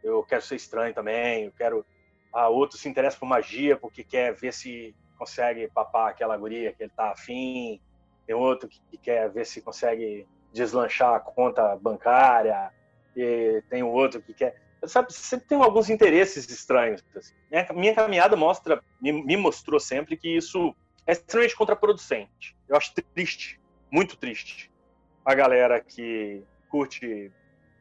[0.03, 1.45] eu quero ser estranho também.
[1.45, 1.85] Eu quero.
[2.33, 6.83] Ah, outro se interessa por magia porque quer ver se consegue papar aquela guria que
[6.83, 7.81] ele tá afim.
[8.25, 12.71] Tem outro que quer ver se consegue deslanchar a conta bancária.
[13.15, 14.61] E tem o outro que quer.
[14.85, 17.03] Sabe, sempre tem alguns interesses estranhos.
[17.15, 17.33] Assim.
[17.49, 20.75] Minha, minha caminhada mostra, me, me mostrou sempre que isso
[21.05, 22.55] é extremamente contraproducente.
[22.67, 23.59] Eu acho triste
[23.91, 24.71] muito triste.
[25.25, 27.31] A galera que curte,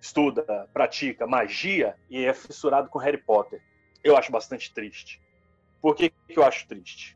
[0.00, 3.60] estuda, pratica magia e é fissurado com Harry Potter.
[4.02, 5.20] Eu acho bastante triste.
[5.80, 7.15] Por que, que eu acho triste?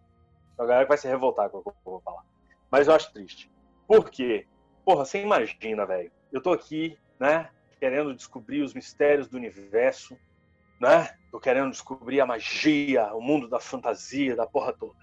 [0.60, 2.22] A galera vai se revoltar com o que eu vou falar.
[2.70, 3.50] Mas eu acho triste.
[3.88, 4.46] Por quê?
[4.84, 6.12] Porra, você imagina, velho.
[6.30, 7.48] Eu tô aqui, né?
[7.78, 10.18] Querendo descobrir os mistérios do universo,
[10.78, 11.08] né?
[11.32, 15.00] Tô querendo descobrir a magia, o mundo da fantasia, da porra toda.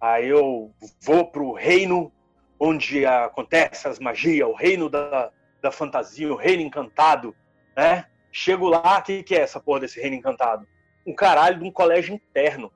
[0.00, 2.12] Aí eu vou pro reino
[2.58, 5.30] onde acontece as magias, o reino da,
[5.62, 7.34] da fantasia, o reino encantado,
[7.76, 8.06] né?
[8.32, 10.66] Chego lá, o que, que é essa porra desse reino encantado?
[11.06, 12.72] Um caralho de um colégio interno.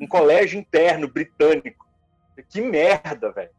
[0.00, 1.86] Um colégio interno britânico.
[2.48, 3.50] Que merda, velho.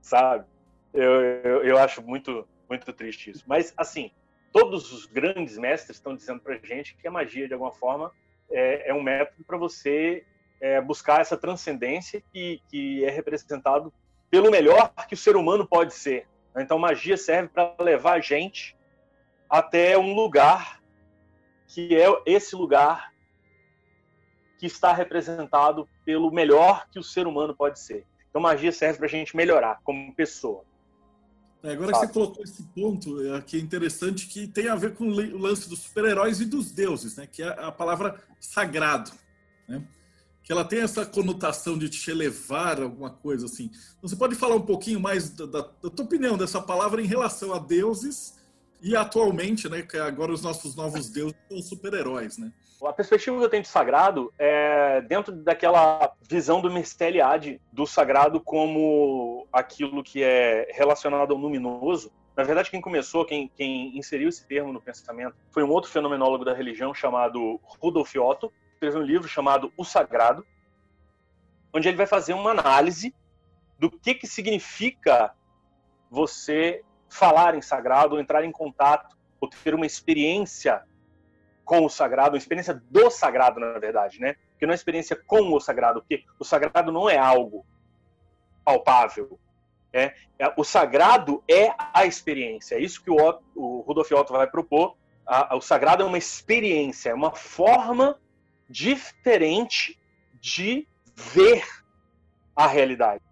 [0.00, 0.44] Sabe?
[0.92, 3.44] Eu, eu, eu, acho muito, muito triste isso.
[3.46, 4.10] Mas, assim,
[4.52, 8.12] todos os grandes mestres estão dizendo pra gente que a magia, de alguma forma,
[8.50, 10.24] é, é um método para você
[10.60, 13.92] é, buscar essa transcendência que, que é representado
[14.30, 16.26] pelo melhor que o ser humano pode ser.
[16.56, 18.76] Então, magia serve para levar a gente
[19.48, 20.82] até um lugar
[21.66, 23.11] que é esse lugar
[24.62, 28.06] que está representado pelo melhor que o ser humano pode ser.
[28.30, 30.62] Então, magia serve para a gente melhorar como pessoa.
[31.64, 32.06] É, agora Sabe?
[32.06, 35.36] que você colocou esse ponto, é, que é interessante, que tem a ver com o
[35.36, 37.26] lance dos super-heróis e dos deuses, né?
[37.26, 39.10] que é a palavra sagrado.
[39.66, 39.84] Né?
[40.44, 43.64] Que ela tem essa conotação de te elevar alguma coisa assim.
[43.98, 47.06] Então, você pode falar um pouquinho mais da, da, da tua opinião dessa palavra em
[47.06, 48.38] relação a deuses
[48.80, 52.52] e atualmente, né, que agora os nossos novos deuses são super-heróis, né?
[52.84, 58.40] A perspectiva que eu tenho de sagrado é dentro daquela visão do Merceliade do sagrado
[58.40, 62.12] como aquilo que é relacionado ao luminoso.
[62.36, 66.44] Na verdade, quem começou, quem, quem inseriu esse termo no pensamento, foi um outro fenomenólogo
[66.44, 70.44] da religião chamado Rudolf Otto, escreveu um livro chamado O Sagrado,
[71.72, 73.14] onde ele vai fazer uma análise
[73.78, 75.32] do que, que significa
[76.10, 80.82] você falar em sagrado, ou entrar em contato, ou ter uma experiência
[81.64, 84.36] com o sagrado, uma experiência do sagrado, na verdade, né?
[84.52, 87.64] Porque não é experiência com o sagrado, porque o sagrado não é algo
[88.64, 89.38] palpável.
[89.92, 92.76] É, é o sagrado é a experiência.
[92.76, 94.96] É isso que o, Otto, o Rudolf Otto vai propor.
[95.26, 98.18] A, a, o sagrado é uma experiência, é uma forma
[98.68, 100.00] diferente
[100.40, 101.64] de ver
[102.56, 103.22] a realidade.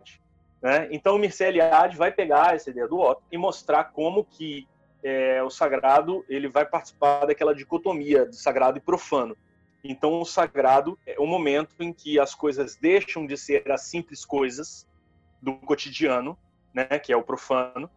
[0.63, 0.89] Né?
[0.91, 4.69] Então o Mircea Eliade vai pegar essa ideia do Otto e mostrar como que
[5.03, 9.37] é, o sagrado ele vai participar daquela dicotomia de sagrado e profano.
[9.83, 14.25] Então o sagrado é o momento em que as coisas deixam de ser as simples
[14.25, 14.87] coisas
[15.41, 16.39] do cotidiano,
[16.75, 17.91] né, que é o profano,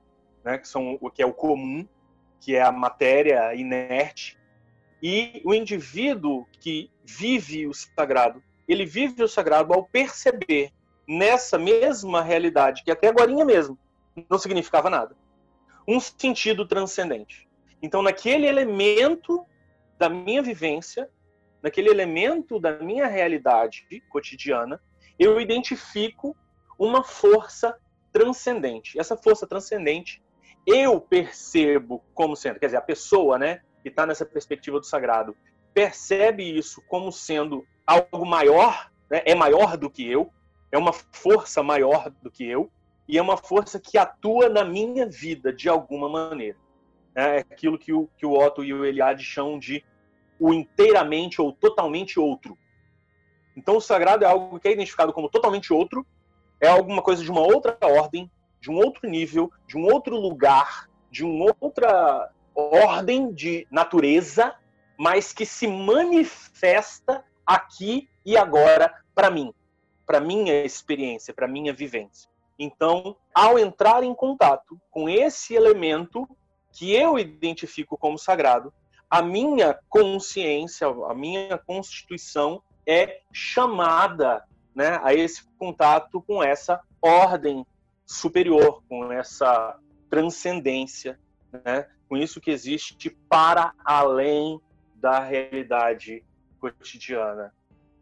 [0.43, 1.87] né, que são que é o comum,
[2.39, 4.37] que é a matéria inerte,
[5.01, 10.71] e o indivíduo que vive o sagrado, ele vive o sagrado ao perceber
[11.05, 13.77] nessa mesma realidade, que até agora mesmo
[14.29, 15.15] não significava nada,
[15.87, 17.47] um sentido transcendente.
[17.81, 19.45] Então, naquele elemento
[19.97, 21.09] da minha vivência,
[21.61, 24.81] naquele elemento da minha realidade cotidiana,
[25.19, 26.35] eu identifico
[26.77, 27.77] uma força
[28.11, 28.99] transcendente.
[28.99, 30.21] Essa força transcendente
[30.65, 35.35] eu percebo como sendo, quer dizer, a pessoa, né, que está nessa perspectiva do sagrado,
[35.73, 40.31] percebe isso como sendo algo maior, né, é maior do que eu,
[40.71, 42.71] é uma força maior do que eu
[43.07, 46.57] e é uma força que atua na minha vida de alguma maneira.
[47.15, 49.83] É aquilo que o, que o Otto e o Eliade chamam de
[50.39, 52.57] o inteiramente ou totalmente outro.
[53.55, 56.05] Então, o sagrado é algo que é identificado como totalmente outro,
[56.59, 60.89] é alguma coisa de uma outra ordem, de um outro nível, de um outro lugar,
[61.11, 64.55] de uma outra ordem de natureza,
[64.97, 69.53] mas que se manifesta aqui e agora para mim
[70.05, 72.29] para minha experiência, para minha vivência.
[72.57, 76.27] Então, ao entrar em contato com esse elemento
[76.71, 78.73] que eu identifico como sagrado,
[79.09, 84.43] a minha consciência, a minha constituição é chamada
[84.75, 87.65] né, a esse contato com essa ordem
[88.05, 91.19] superior, com essa transcendência,
[91.51, 94.59] né, com isso que existe para além
[94.95, 96.23] da realidade
[96.59, 97.53] cotidiana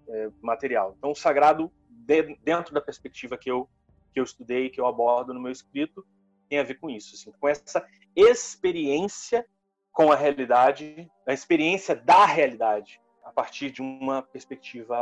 [0.07, 0.95] é, material.
[0.97, 3.69] Então, o sagrado de, dentro da perspectiva que eu,
[4.13, 6.05] que eu estudei, que eu abordo no meu escrito,
[6.49, 9.45] tem a ver com isso, assim, com essa experiência
[9.91, 14.97] com a realidade, a experiência da realidade, a partir de uma perspectiva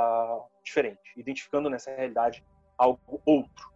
[0.63, 2.43] diferente, identificando nessa realidade
[2.78, 3.72] algo outro.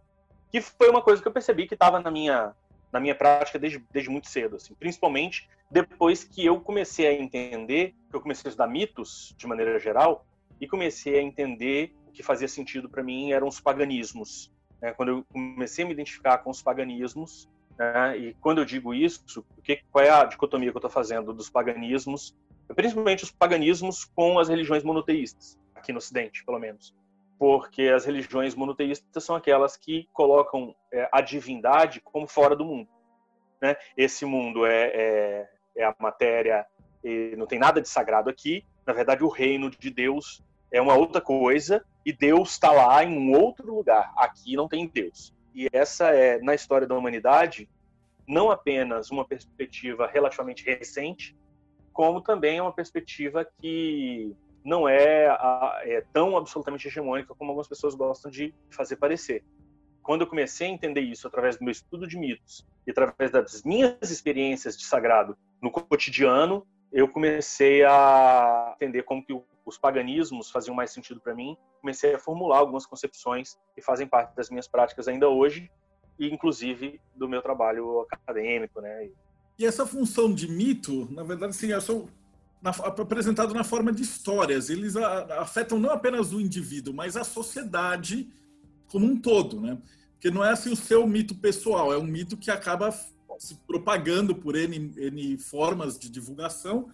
[0.50, 2.54] Que foi uma coisa que eu percebi que estava na minha
[2.92, 7.92] na minha prática desde, desde muito cedo, assim, principalmente depois que eu comecei a entender,
[8.08, 10.24] que eu comecei a estudar mitos de maneira geral
[10.60, 14.53] e comecei a entender que fazia sentido para mim eram os paganismos.
[14.84, 14.92] Né?
[14.92, 18.18] Quando eu comecei a me identificar com os paganismos, né?
[18.18, 21.48] e quando eu digo isso, que, qual é a dicotomia que eu estou fazendo dos
[21.48, 22.36] paganismos,
[22.76, 26.94] principalmente os paganismos com as religiões monoteístas, aqui no Ocidente, pelo menos.
[27.38, 32.88] porque as religiões monoteístas são aquelas que colocam é, a divindade como fora do mundo.
[33.62, 33.76] Né?
[33.96, 36.66] Esse mundo é, é, é a matéria,
[37.36, 38.64] não tem nada de sagrado aqui.
[38.86, 43.16] Na verdade, o reino de Deus é uma outra coisa e Deus está lá em
[43.16, 44.12] um outro lugar.
[44.16, 45.34] Aqui não tem Deus.
[45.54, 47.68] E essa é, na história da humanidade,
[48.26, 51.36] não apenas uma perspectiva relativamente recente,
[51.92, 55.26] como também é uma perspectiva que não é,
[55.82, 59.44] é, tão absolutamente hegemônica como algumas pessoas gostam de fazer parecer.
[60.02, 63.62] Quando eu comecei a entender isso através do meu estudo de mitos e através das
[63.62, 69.32] minhas experiências de sagrado no cotidiano, eu comecei a entender como que
[69.64, 71.56] os paganismos faziam mais sentido para mim.
[71.80, 75.70] Comecei a formular algumas concepções que fazem parte das minhas práticas ainda hoje
[76.18, 79.08] e inclusive do meu trabalho acadêmico, né?
[79.58, 82.04] E essa função de mito, na verdade, sim, é só
[82.60, 84.70] na, apresentado na forma de histórias.
[84.70, 88.28] Eles a, afetam não apenas o indivíduo, mas a sociedade
[88.88, 89.78] como um todo, né?
[90.12, 92.90] Porque não é assim o seu mito pessoal, é um mito que acaba
[93.38, 96.88] se propagando por N, N formas de divulgação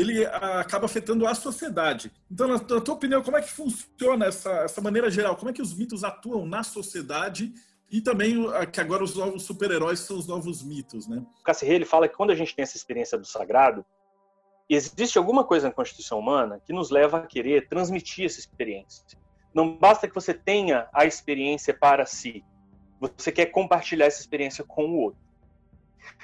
[0.00, 2.12] ele acaba afetando a sociedade.
[2.30, 5.36] Então, na tua opinião, como é que funciona essa, essa maneira geral?
[5.36, 7.52] Como é que os mitos atuam na sociedade
[7.90, 8.36] e também
[8.72, 11.24] que agora os novos super-heróis são os novos mitos, né?
[11.40, 13.84] O Cassirre, ele fala que quando a gente tem essa experiência do sagrado,
[14.68, 19.04] existe alguma coisa na constituição humana que nos leva a querer transmitir essa experiência.
[19.54, 22.44] Não basta que você tenha a experiência para si,
[23.00, 25.25] você quer compartilhar essa experiência com o outro.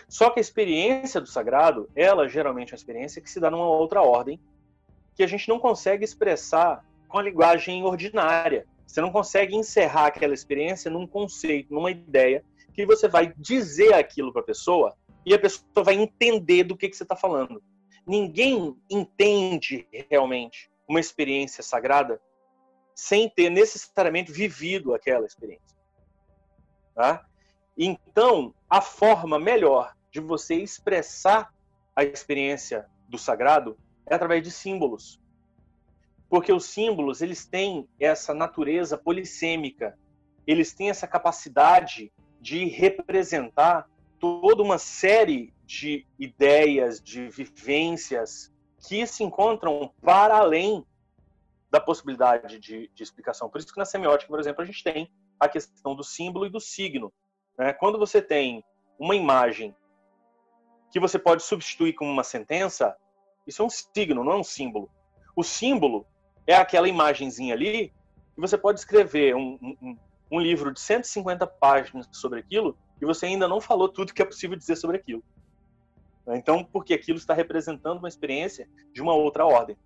[0.09, 3.67] Só que a experiência do sagrado, ela geralmente é uma experiência que se dá numa
[3.67, 4.41] outra ordem,
[5.15, 8.67] que a gente não consegue expressar com a linguagem ordinária.
[8.87, 14.33] Você não consegue encerrar aquela experiência num conceito, numa ideia, que você vai dizer aquilo
[14.33, 17.63] para a pessoa e a pessoa vai entender do que, que você está falando
[18.07, 22.21] ninguém entende realmente uma experiência sagrada
[22.95, 25.77] sem ter necessariamente vivido aquela experiência.
[26.95, 27.27] Tá?
[27.77, 31.53] Então, a forma melhor de você expressar
[31.97, 35.21] a experiência do sagrado é através de símbolos.
[36.29, 39.99] Porque os símbolos, eles têm essa natureza polissêmica.
[40.47, 48.53] Eles têm essa capacidade de representar toda uma série de ideias, de vivências
[48.87, 50.85] que se encontram para além
[51.71, 53.49] da possibilidade de, de, explicação.
[53.49, 56.51] Por isso que na semiótica, por exemplo, a gente tem a questão do símbolo e
[56.51, 57.13] do signo.
[57.59, 57.73] Né?
[57.73, 58.65] Quando você tem
[58.99, 59.75] uma imagem
[60.91, 62.97] que você pode substituir como uma sentença,
[63.47, 64.91] isso é um signo, não é um símbolo.
[65.35, 66.07] O símbolo
[66.47, 67.89] é aquela imagenzinha ali
[68.35, 69.97] que você pode escrever um, um,
[70.31, 74.25] um livro de 150 páginas sobre aquilo e você ainda não falou tudo que é
[74.25, 75.23] possível dizer sobre aquilo.
[76.27, 76.37] Né?
[76.37, 79.77] Então, porque aquilo está representando uma experiência de uma outra ordem.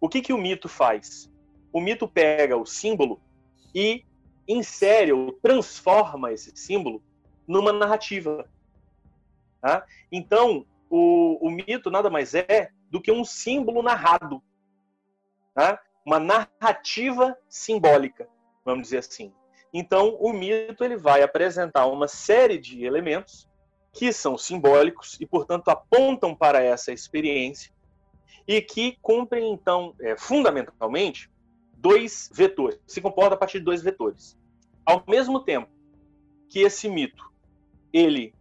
[0.00, 1.30] O que, que o mito faz?
[1.72, 3.20] O mito pega o símbolo
[3.74, 4.04] e
[4.52, 7.02] insere ou transforma esse símbolo
[7.46, 8.48] numa narrativa.
[9.60, 9.84] Tá?
[10.10, 14.42] Então, o, o, mito nada mais é do que um símbolo narrado.
[15.54, 15.80] Tá?
[16.04, 18.28] Uma narrativa simbólica,
[18.64, 19.32] vamos dizer assim.
[19.72, 23.48] Então, o mito ele vai apresentar uma série de elementos
[23.92, 27.72] que são simbólicos e, portanto, apontam para essa experiência
[28.46, 31.30] e que cumprem, então, é, fundamentalmente,
[31.76, 34.36] dois vetores, se comporta a partir de dois vetores.
[34.90, 35.68] Ao mesmo tempo
[36.48, 37.32] que esse mito,
[37.92, 38.34] ele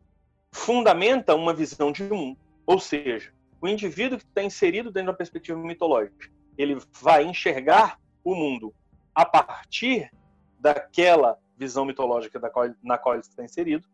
[0.52, 3.32] fundamenta uma visão de mundo, ou seja,
[3.62, 8.74] o indivíduo que está inserido dentro da perspectiva mitológica, ele vai enxergar o mundo
[9.14, 10.12] a partir
[10.60, 12.40] daquela visão mitológica
[12.84, 13.88] na qual ele está inserido,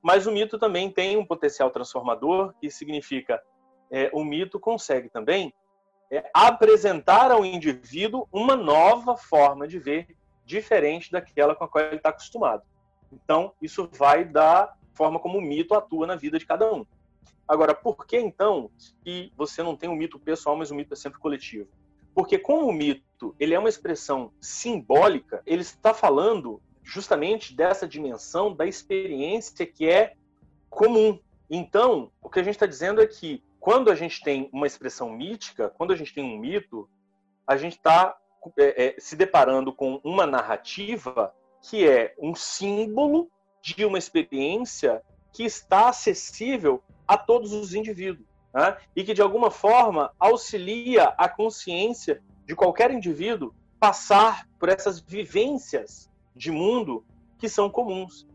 [0.00, 3.42] mas o mito também tem um potencial transformador, que significa
[3.90, 5.52] é, o mito consegue também
[6.08, 11.96] é, apresentar ao indivíduo uma nova forma de ver, diferente daquela com a qual ele
[11.96, 12.62] está acostumado.
[13.12, 16.84] Então, isso vai da forma como o mito atua na vida de cada um.
[17.46, 18.70] Agora, por que então
[19.04, 21.68] que você não tem um mito pessoal, mas o mito é sempre coletivo?
[22.14, 28.54] Porque como o mito ele é uma expressão simbólica, ele está falando justamente dessa dimensão
[28.54, 30.14] da experiência que é
[30.70, 31.18] comum.
[31.50, 35.10] Então, o que a gente está dizendo é que quando a gente tem uma expressão
[35.10, 36.88] mítica, quando a gente tem um mito,
[37.46, 38.16] a gente está
[38.58, 43.30] é, se deparando com uma narrativa que é um símbolo
[43.62, 48.76] de uma experiência que está acessível a todos os indivíduos né?
[48.94, 56.10] e que de alguma forma auxilia a consciência de qualquer indivíduo passar por essas vivências
[56.34, 57.04] de mundo
[57.38, 58.26] que são comuns.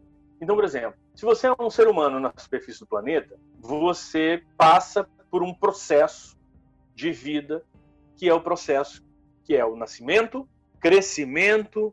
[0.41, 5.07] Então, por exemplo, se você é um ser humano na superfície do planeta, você passa
[5.29, 6.37] por um processo
[6.95, 7.63] de vida
[8.15, 9.01] que é o processo
[9.49, 10.47] que é o nascimento,
[10.79, 11.91] crescimento,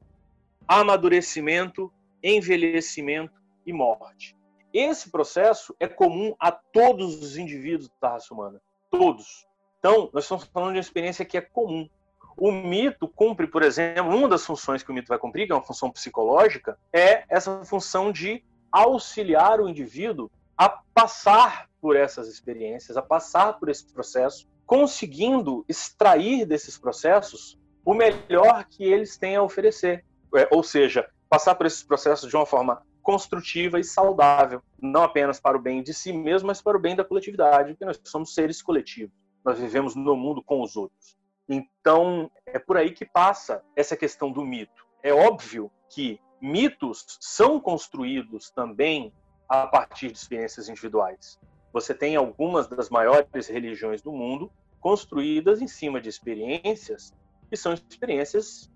[0.68, 1.90] amadurecimento,
[2.22, 3.32] envelhecimento
[3.64, 4.36] e morte.
[4.74, 8.61] Esse processo é comum a todos os indivíduos da raça humana.
[8.90, 9.46] Todos.
[9.78, 11.88] Então, nós estamos falando de uma experiência que é comum.
[12.36, 15.54] O mito cumpre, por exemplo, uma das funções que o mito vai cumprir, que é
[15.54, 22.98] uma função psicológica, é essa função de auxiliar o indivíduo a passar por essas experiências,
[22.98, 29.43] a passar por esse processo, conseguindo extrair desses processos o melhor que eles têm a
[29.43, 30.05] oferecer.
[30.35, 35.39] É, ou seja, passar por esses processos de uma forma construtiva e saudável, não apenas
[35.39, 38.35] para o bem de si mesmo, mas para o bem da coletividade, porque nós somos
[38.35, 39.14] seres coletivos.
[39.45, 41.17] Nós vivemos no mundo com os outros.
[41.49, 44.85] Então, é por aí que passa essa questão do mito.
[45.05, 49.12] É óbvio que mitos são construídos também
[49.49, 51.39] a partir de experiências individuais.
[51.77, 54.51] Você tem algumas das maiores religiões do mundo
[54.81, 57.12] construídas em cima de experiências
[57.51, 58.72] que são experiências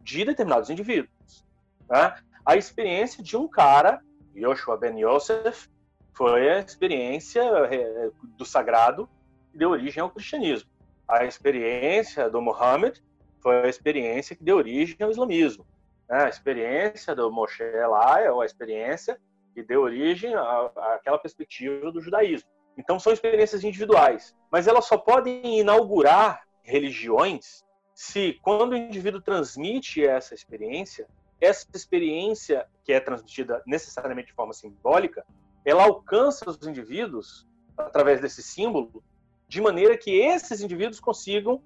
[0.00, 1.44] de determinados indivíduos.
[1.88, 2.22] Tá?
[2.46, 4.00] A experiência de um cara,
[4.36, 5.68] Yoshua Ben Yosef,
[6.12, 9.08] foi a experiência é, do sagrado
[9.50, 10.70] que deu origem ao cristianismo.
[11.08, 13.00] A experiência do Muhammad
[13.40, 15.66] foi a experiência que deu origem ao islamismo.
[16.08, 19.20] A experiência do Moshe lá é a experiência
[19.54, 22.48] que deu origem àquela perspectiva do judaísmo.
[22.76, 30.04] Então são experiências individuais, mas elas só podem inaugurar religiões se quando o indivíduo transmite
[30.04, 31.06] essa experiência,
[31.40, 35.24] essa experiência que é transmitida necessariamente de forma simbólica,
[35.64, 37.46] ela alcança os indivíduos
[37.76, 39.02] através desse símbolo,
[39.46, 41.62] de maneira que esses indivíduos consigam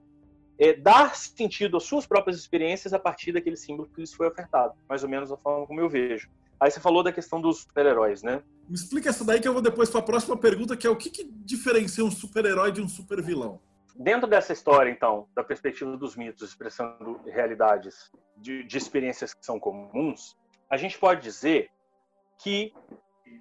[0.59, 4.75] é, dar sentido às suas próprias experiências a partir daquele símbolo que lhes foi ofertado,
[4.89, 6.29] mais ou menos da forma como eu vejo.
[6.61, 8.43] Aí você falou da questão dos super-heróis, né?
[8.69, 10.97] Me explica essa daí que eu vou depois para a próxima pergunta, que é o
[10.97, 13.61] que, que diferencia um super-herói de um super-vilão?
[13.95, 19.59] Dentro dessa história, então, da perspectiva dos mitos, expressando realidades de, de experiências que são
[19.59, 20.37] comuns,
[20.71, 21.71] a gente pode dizer
[22.39, 22.73] que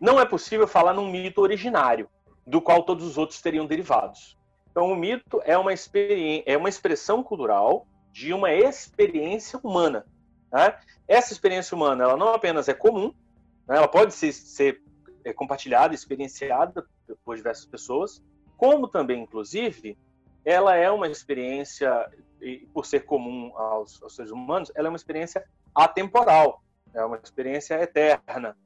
[0.01, 2.09] não é possível falar num mito originário,
[2.45, 4.38] do qual todos os outros teriam derivados.
[4.72, 5.72] Então, o mito é uma,
[6.45, 10.05] é uma expressão cultural de uma experiência humana.
[10.52, 10.78] Né?
[11.08, 13.14] Essa experiência humana, ela não apenas é comum,
[13.68, 13.78] né?
[13.78, 14.82] ela pode ser, ser
[15.24, 16.86] é, compartilhada, experienciada
[17.24, 18.22] por diversas pessoas,
[18.58, 19.98] como também, inclusive,
[20.43, 22.10] ela é uma experiência,
[22.74, 25.45] por ser comum aos, aos seres humanos, ela é uma experiência
[25.76, 28.58] atemporal, é uma experiência eterna.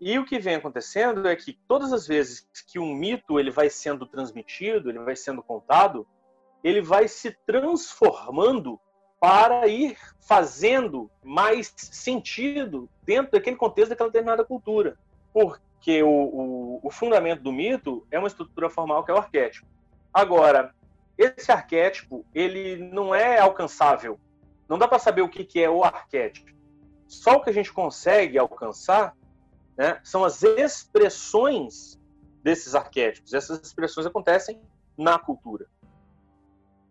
[0.00, 3.70] E o que vem acontecendo é que todas as vezes que um mito ele vai
[3.70, 6.06] sendo transmitido, ele vai sendo contado,
[6.62, 8.80] ele vai se transformando
[9.26, 14.96] para ir fazendo mais sentido dentro daquele contexto daquela determinada cultura.
[15.32, 19.66] Porque o, o, o fundamento do mito é uma estrutura formal que é o arquétipo.
[20.14, 20.72] Agora,
[21.18, 24.16] esse arquétipo, ele não é alcançável.
[24.68, 26.52] Não dá para saber o que, que é o arquétipo.
[27.08, 29.12] Só o que a gente consegue alcançar
[29.76, 31.98] né, são as expressões
[32.44, 33.34] desses arquétipos.
[33.34, 34.62] Essas expressões acontecem
[34.96, 35.66] na cultura.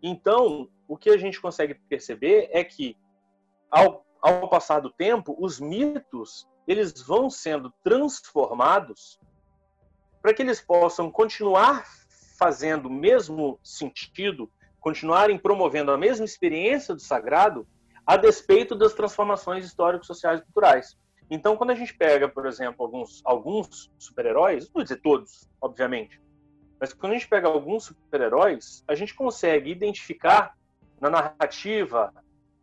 [0.02, 2.96] Então, o que a gente consegue perceber é que,
[3.70, 9.20] ao, ao passar do tempo, os mitos eles vão sendo transformados
[10.20, 11.84] para que eles possam continuar
[12.36, 17.66] fazendo o mesmo sentido, continuarem promovendo a mesma experiência do sagrado,
[18.04, 20.96] a despeito das transformações históricos, sociais e culturais.
[21.30, 26.20] Então, quando a gente pega, por exemplo, alguns, alguns super-heróis, não vou dizer todos, obviamente,
[26.80, 30.54] mas quando a gente pega alguns super-heróis, a gente consegue identificar
[31.00, 32.12] na narrativa,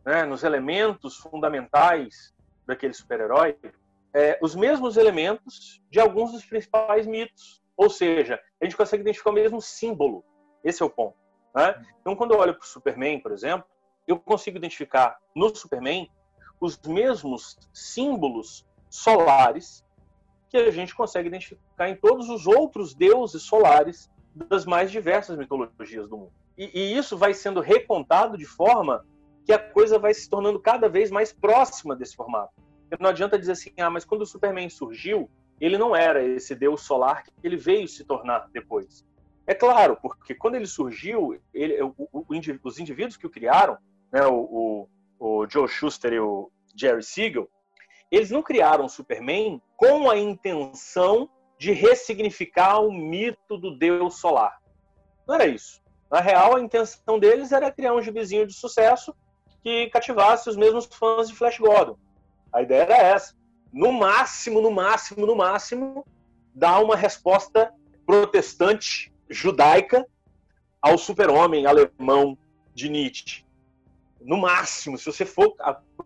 [0.05, 2.33] né, nos elementos fundamentais
[2.65, 3.57] daquele super-herói,
[4.13, 7.61] é, os mesmos elementos de alguns dos principais mitos.
[7.75, 10.23] Ou seja, a gente consegue identificar o mesmo símbolo.
[10.63, 11.17] Esse é o ponto.
[11.55, 11.83] Né?
[12.01, 13.65] Então, quando eu olho para o Superman, por exemplo,
[14.07, 16.09] eu consigo identificar no Superman
[16.59, 19.82] os mesmos símbolos solares
[20.53, 26.07] que a gente consegue identificar em todos os outros deuses solares das mais diversas mitologias
[26.07, 26.31] do mundo.
[26.55, 29.03] E, e, isso vai sendo recontado de forma
[29.43, 32.53] que a coisa vai se tornando cada vez mais próxima desse formato.
[32.99, 35.27] Não adianta dizer assim, ah, mas quando o Superman surgiu,
[35.59, 39.03] ele não era esse deus solar que ele veio se tornar depois.
[39.47, 42.25] É claro, porque quando ele surgiu, ele, o, o,
[42.63, 43.75] os indivíduos que o criaram,
[44.11, 44.87] né, o,
[45.19, 47.49] o, Joe Schuster e o Jerry Siegel,
[48.15, 54.61] eles não criaram o Superman com a intenção de ressignificar o mito do deus solar.
[55.27, 55.81] Não era isso.
[56.11, 59.15] Na real, a intenção deles era criar um gibizinho de sucesso
[59.63, 61.97] que cativasse os mesmos fãs de Flash Gordon.
[62.51, 63.35] A ideia era essa.
[63.71, 66.05] No máximo, no máximo, no máximo,
[66.53, 67.73] dar uma resposta
[68.05, 70.05] protestante, judaica,
[70.79, 72.37] ao super-homem alemão
[72.75, 73.42] de Nietzsche.
[74.25, 75.55] No máximo, se você for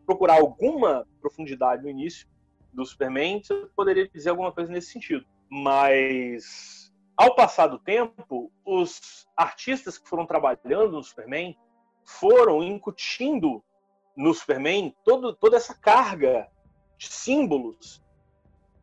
[0.05, 2.27] procurar alguma profundidade no início
[2.73, 5.25] do Superman, você poderia dizer alguma coisa nesse sentido.
[5.49, 11.55] Mas, ao passar do tempo, os artistas que foram trabalhando no Superman
[12.05, 13.63] foram incutindo
[14.15, 16.47] no Superman todo, toda essa carga
[16.97, 18.03] de símbolos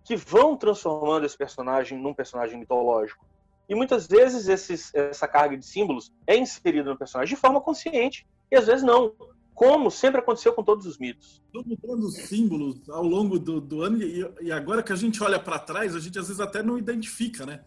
[0.04, 3.26] que vão transformando esse personagem num personagem mitológico.
[3.68, 8.26] E muitas vezes esses, essa carga de símbolos é inserida no personagem de forma consciente
[8.50, 9.14] e às vezes não,
[9.54, 11.42] como sempre aconteceu com todos os mitos.
[11.46, 15.22] Estão mudando os símbolos ao longo do, do ano e, e, agora que a gente
[15.22, 17.60] olha para trás, a gente às vezes até não identifica, né?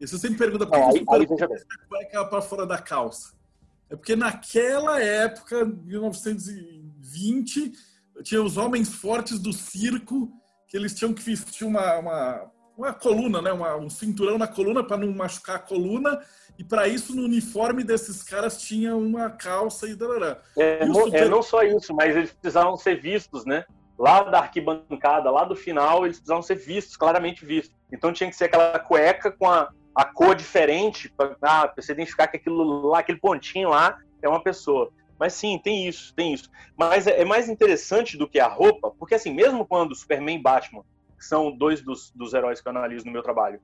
[0.00, 1.06] E você sempre pergunta por que é, a
[1.88, 3.34] cueca para fora da calça.
[3.90, 7.72] É porque naquela época, 1920,
[8.22, 10.32] tinha os homens fortes do circo
[10.68, 13.52] que eles tinham que vestir uma, uma, uma coluna, né?
[13.52, 16.20] Uma, um cinturão na coluna para não machucar a coluna.
[16.58, 20.38] E para isso, no uniforme desses caras tinha uma calça e darará.
[20.56, 21.14] É, super...
[21.14, 23.64] é, não só isso, mas eles precisavam ser vistos, né?
[23.98, 27.74] Lá da arquibancada, lá do final, eles precisavam ser vistos, claramente vistos.
[27.92, 32.28] Então tinha que ser aquela cueca com a, a cor diferente, para ah, você identificar
[32.28, 34.92] que aquilo lá, aquele pontinho lá é uma pessoa.
[35.18, 36.50] Mas sim, tem isso, tem isso.
[36.76, 40.42] Mas é, é mais interessante do que a roupa, porque assim, mesmo quando Superman e
[40.42, 40.82] Batman,
[41.16, 43.60] que são dois dos, dos heróis que eu analiso no meu trabalho,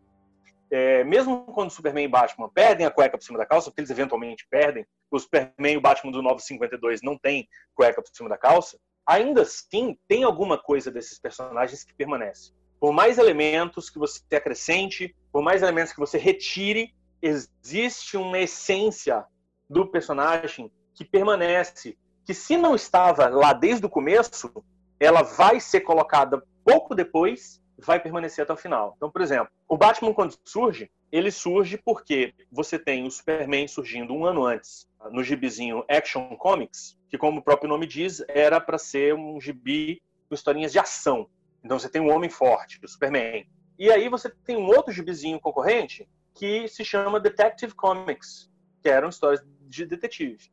[0.70, 3.90] é, mesmo quando Superman e Batman perdem a cueca por cima da calça, porque eles
[3.90, 8.38] eventualmente perdem, o Superman e o Batman do 952 não tem cueca por cima da
[8.38, 12.52] calça, ainda assim tem alguma coisa desses personagens que permanece.
[12.78, 19.24] Por mais elementos que você acrescente, por mais elementos que você retire, existe uma essência
[19.68, 24.52] do personagem que permanece, que se não estava lá desde o começo,
[24.98, 28.94] ela vai ser colocada pouco depois, vai permanecer até o final.
[28.96, 34.14] Então, por exemplo, o Batman quando surge, ele surge porque você tem o Superman surgindo
[34.14, 38.78] um ano antes no gibizinho Action Comics, que como o próprio nome diz, era para
[38.78, 41.28] ser um gibi com historinhas de ação.
[41.64, 43.46] Então você tem um homem forte, o Superman.
[43.78, 48.50] E aí você tem um outro gibizinho concorrente que se chama Detective Comics,
[48.82, 50.50] que eram histórias de detetive.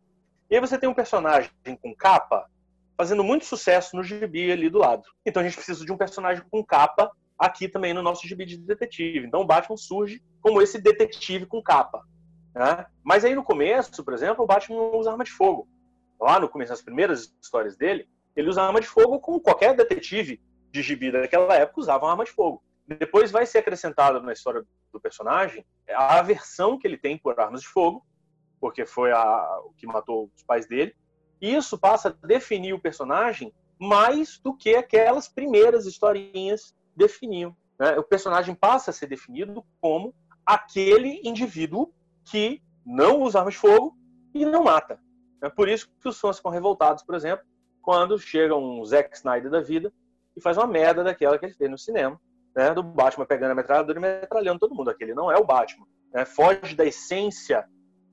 [0.49, 1.51] E aí você tem um personagem
[1.81, 2.49] com capa
[2.97, 5.03] fazendo muito sucesso no gibi ali do lado.
[5.25, 8.57] Então a gente precisa de um personagem com capa aqui também no nosso gibi de
[8.57, 9.27] detetive.
[9.27, 12.03] Então o Batman surge como esse detetive com capa.
[12.55, 12.85] Né?
[13.03, 15.67] Mas aí no começo, por exemplo, o Batman não usa arma de fogo.
[16.19, 20.41] Lá no começo, nas primeiras histórias dele, ele usa arma de fogo como qualquer detetive
[20.71, 22.63] de gibi daquela época usava arma de fogo.
[22.87, 27.61] Depois vai ser acrescentado na história do personagem a aversão que ele tem por armas
[27.61, 28.03] de fogo
[28.59, 30.95] porque foi a, o que matou os pais dele.
[31.41, 37.55] Isso passa a definir o personagem mais do que aquelas primeiras historinhas definiam.
[37.79, 37.97] Né?
[37.97, 40.13] O personagem passa a ser definido como
[40.45, 41.93] aquele indivíduo
[42.25, 43.95] que não usa armas de fogo
[44.33, 44.99] e não mata.
[45.41, 47.45] É por isso que os fãs ficam revoltados, por exemplo,
[47.81, 49.93] quando chega um Zack Snyder da vida
[50.35, 52.19] e faz uma merda daquela que ele fez no cinema,
[52.55, 52.73] né?
[52.73, 54.89] do Batman pegando a metralhadora e metralhando todo mundo.
[54.89, 55.85] Aquele não é o Batman.
[56.13, 56.25] Né?
[56.25, 57.67] Foge da essência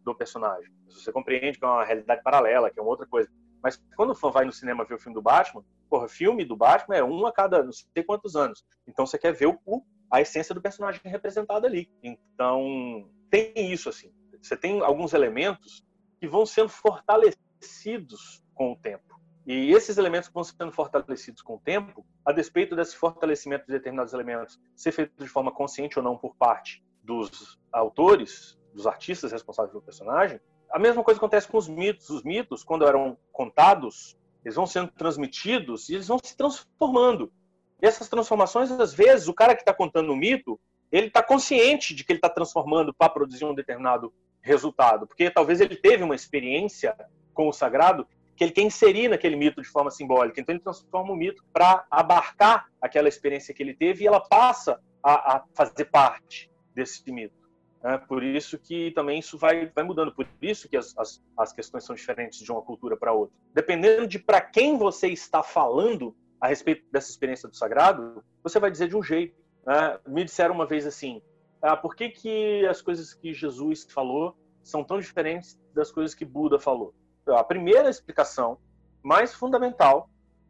[0.05, 0.71] do personagem.
[0.89, 3.31] Você compreende que é uma realidade paralela, que é uma outra coisa.
[3.63, 6.57] Mas quando o fã vai no cinema ver o filme do Batman, porra, filme do
[6.57, 8.65] Batman é um a cada não sei quantos anos.
[8.87, 11.91] Então você quer ver o, a essência do personagem representado ali.
[12.03, 14.13] Então tem isso assim.
[14.43, 15.83] Você tem alguns elementos
[16.21, 19.15] que vão sendo fortalecidos com o tempo.
[19.47, 24.15] E esses elementos vão sendo fortalecidos com o tempo, a despeito desse fortalecimento de determinados
[24.15, 29.71] elementos ser feito de forma consciente ou não por parte dos autores, dos artistas responsáveis
[29.71, 32.11] pelo personagem, a mesma coisa acontece com os mitos.
[32.11, 37.33] Os mitos, quando eram contados, eles vão sendo transmitidos e eles vão se transformando.
[37.81, 40.59] E essas transformações, às vezes, o cara que está contando o mito,
[40.91, 45.61] ele está consciente de que ele está transformando para produzir um determinado resultado, porque talvez
[45.61, 46.95] ele teve uma experiência
[47.33, 48.07] com o sagrado
[48.37, 50.41] que ele quer inserir naquele mito de forma simbólica.
[50.41, 54.81] Então ele transforma o mito para abarcar aquela experiência que ele teve e ela passa
[55.03, 57.44] a, a fazer parte desse mito.
[57.85, 61.53] É por isso que também isso vai, vai mudando, por isso que as, as, as
[61.53, 63.37] questões são diferentes de uma cultura para outra.
[63.53, 68.71] Dependendo de para quem você está falando a respeito dessa experiência do sagrado, você vai
[68.71, 69.39] dizer de um jeito.
[69.67, 69.99] Né?
[70.07, 71.21] Me disseram uma vez assim:
[71.61, 76.25] ah, por que, que as coisas que Jesus falou são tão diferentes das coisas que
[76.25, 76.95] Buda falou?
[77.29, 78.59] A primeira explicação,
[79.03, 80.09] mais fundamental,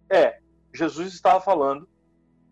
[0.09, 0.39] é
[0.72, 1.89] Jesus estava falando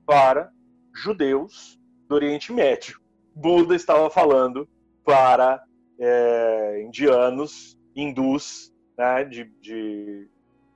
[0.04, 0.50] para
[0.94, 1.78] judeus
[2.08, 3.01] do Oriente Médio.
[3.34, 4.68] Buda estava falando
[5.04, 5.62] para
[5.98, 10.28] é, indianos, hindus né, de, de,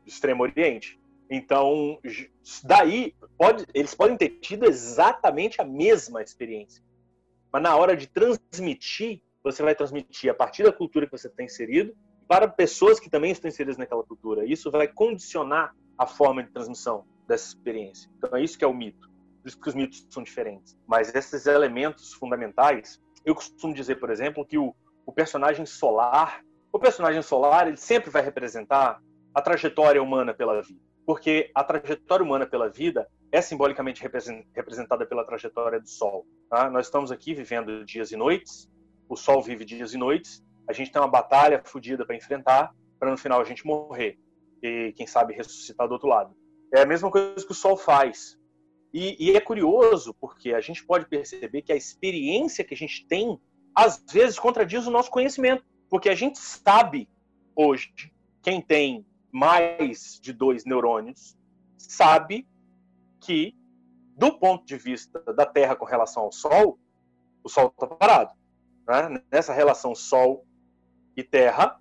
[0.04, 1.00] Extremo Oriente.
[1.28, 1.98] Então,
[2.62, 6.82] daí, pode, eles podem ter tido exatamente a mesma experiência.
[7.52, 11.46] Mas na hora de transmitir, você vai transmitir a partir da cultura que você tem
[11.46, 11.94] inserido
[12.28, 14.44] para pessoas que também estão inseridas naquela cultura.
[14.44, 18.10] Isso vai condicionar a forma de transmissão dessa experiência.
[18.18, 19.10] Então é isso que é o mito.
[19.46, 20.76] Por isso que os mitos são diferentes.
[20.88, 24.74] Mas esses elementos fundamentais, eu costumo dizer, por exemplo, que o,
[25.06, 26.40] o personagem solar,
[26.72, 29.00] o personagem solar, ele sempre vai representar
[29.32, 30.80] a trajetória humana pela vida.
[31.06, 36.26] Porque a trajetória humana pela vida é simbolicamente representada pela trajetória do Sol.
[36.50, 36.68] Tá?
[36.68, 38.68] Nós estamos aqui vivendo dias e noites,
[39.08, 43.12] o Sol vive dias e noites, a gente tem uma batalha fodida para enfrentar, para
[43.12, 44.18] no final a gente morrer
[44.60, 46.34] e, quem sabe, ressuscitar do outro lado.
[46.74, 48.36] É a mesma coisa que o Sol faz.
[48.92, 53.06] E, e é curioso, porque a gente pode perceber que a experiência que a gente
[53.06, 53.40] tem,
[53.74, 55.64] às vezes, contradiz o nosso conhecimento.
[55.88, 57.08] Porque a gente sabe,
[57.54, 57.92] hoje,
[58.42, 61.36] quem tem mais de dois neurônios,
[61.76, 62.48] sabe
[63.20, 63.54] que,
[64.16, 66.78] do ponto de vista da Terra com relação ao Sol,
[67.44, 68.34] o Sol está parado.
[68.88, 69.22] Né?
[69.30, 70.44] Nessa relação Sol
[71.16, 71.80] e Terra,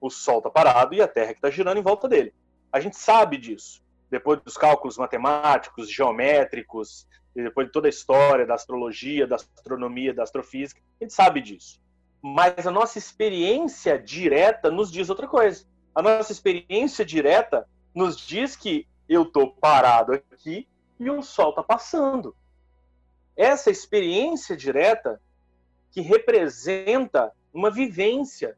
[0.00, 2.34] o Sol está parado e a Terra que está girando em volta dele.
[2.72, 3.83] A gente sabe disso.
[4.14, 7.04] Depois dos cálculos matemáticos, geométricos,
[7.34, 11.82] depois de toda a história da astrologia, da astronomia, da astrofísica, a gente sabe disso.
[12.22, 15.66] Mas a nossa experiência direta nos diz outra coisa.
[15.92, 20.68] A nossa experiência direta nos diz que eu estou parado aqui
[21.00, 22.36] e o Sol está passando.
[23.36, 25.20] Essa experiência direta
[25.90, 28.56] que representa uma vivência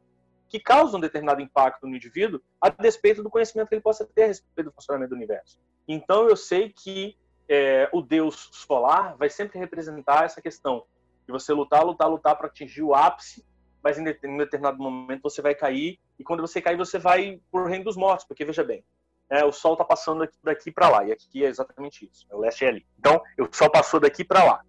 [0.49, 4.23] que causa um determinado impacto no indivíduo, a despeito do conhecimento que ele possa ter
[4.23, 5.59] a respeito do funcionamento do universo.
[5.87, 7.17] Então, eu sei que
[7.49, 10.85] é, o Deus solar vai sempre representar essa questão
[11.25, 13.45] de você lutar, lutar, lutar para atingir o ápice,
[13.83, 17.67] mas em determinado momento você vai cair, e quando você cair, você vai para o
[17.67, 18.83] reino dos mortos, porque veja bem,
[19.29, 22.35] é, o Sol está passando daqui, daqui para lá, e aqui é exatamente isso, é
[22.35, 22.85] o leste é ali.
[22.97, 24.61] Então, o Sol passou daqui para lá.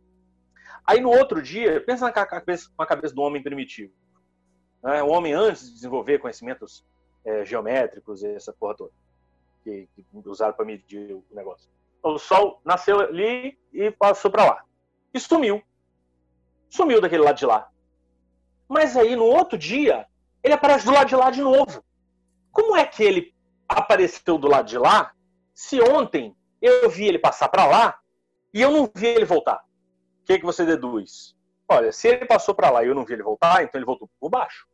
[0.86, 3.92] Aí no outro dia, pensa na cabeça, na cabeça do homem primitivo.
[4.82, 5.02] Né?
[5.02, 6.84] O homem, antes de desenvolver conhecimentos
[7.24, 8.92] é, geométricos e essa porra toda,
[9.62, 11.68] que, que usaram para medir o negócio.
[12.02, 14.64] O Sol nasceu ali e passou para lá.
[15.12, 15.62] E sumiu.
[16.68, 17.68] Sumiu daquele lado de lá.
[18.68, 20.06] Mas aí, no outro dia,
[20.42, 21.82] ele aparece do lado de lá de novo.
[22.52, 23.34] Como é que ele
[23.68, 25.12] apareceu do lado de lá
[25.54, 27.98] se ontem eu vi ele passar para lá
[28.52, 29.64] e eu não vi ele voltar?
[30.22, 31.36] O que, é que você deduz?
[31.68, 34.08] Olha, se ele passou para lá e eu não vi ele voltar, então ele voltou
[34.18, 34.66] por baixo.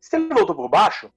[0.00, 1.12] Se ele voltou por baixo,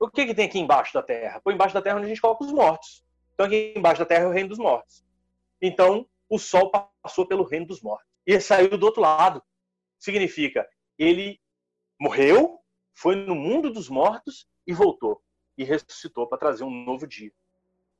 [0.00, 1.40] o que, que tem aqui embaixo da terra?
[1.40, 3.04] Por embaixo da terra onde a gente coloca os mortos.
[3.34, 5.04] Então aqui embaixo da terra é o reino dos mortos.
[5.62, 6.72] Então o sol
[7.02, 9.42] passou pelo reino dos mortos e saiu do outro lado.
[9.98, 10.68] Significa,
[10.98, 11.40] ele
[12.00, 12.58] morreu,
[12.94, 15.22] foi no mundo dos mortos e voltou
[15.56, 17.32] e ressuscitou para trazer um novo dia.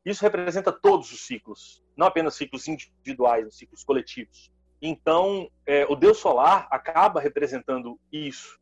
[0.05, 4.53] Isso representa todos os ciclos, não apenas ciclos individuais, ciclos coletivos.
[4.87, 8.61] Então, é, o Deus solar acaba representando isso,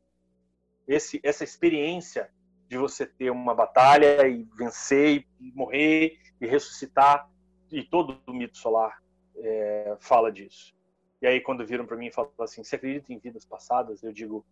[0.87, 2.31] esse, essa experiência
[2.69, 7.29] de você ter uma batalha e vencer e morrer e ressuscitar
[7.73, 9.03] e todo o mito solar
[9.37, 10.73] é, fala disso.
[11.21, 14.05] E aí quando viram para mim e falaram assim, você acredita em vidas passadas?
[14.05, 14.47] Eu digo,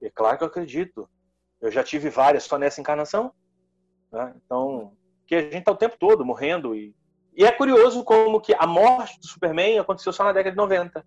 [0.00, 1.10] é claro que eu acredito.
[1.60, 3.34] Eu já tive várias só nessa encarnação.
[4.12, 4.36] Né?
[4.36, 4.96] Então,
[5.26, 6.94] que a gente está o tempo todo morrendo e
[7.38, 11.06] e é curioso como que a morte do Superman aconteceu só na década de 90.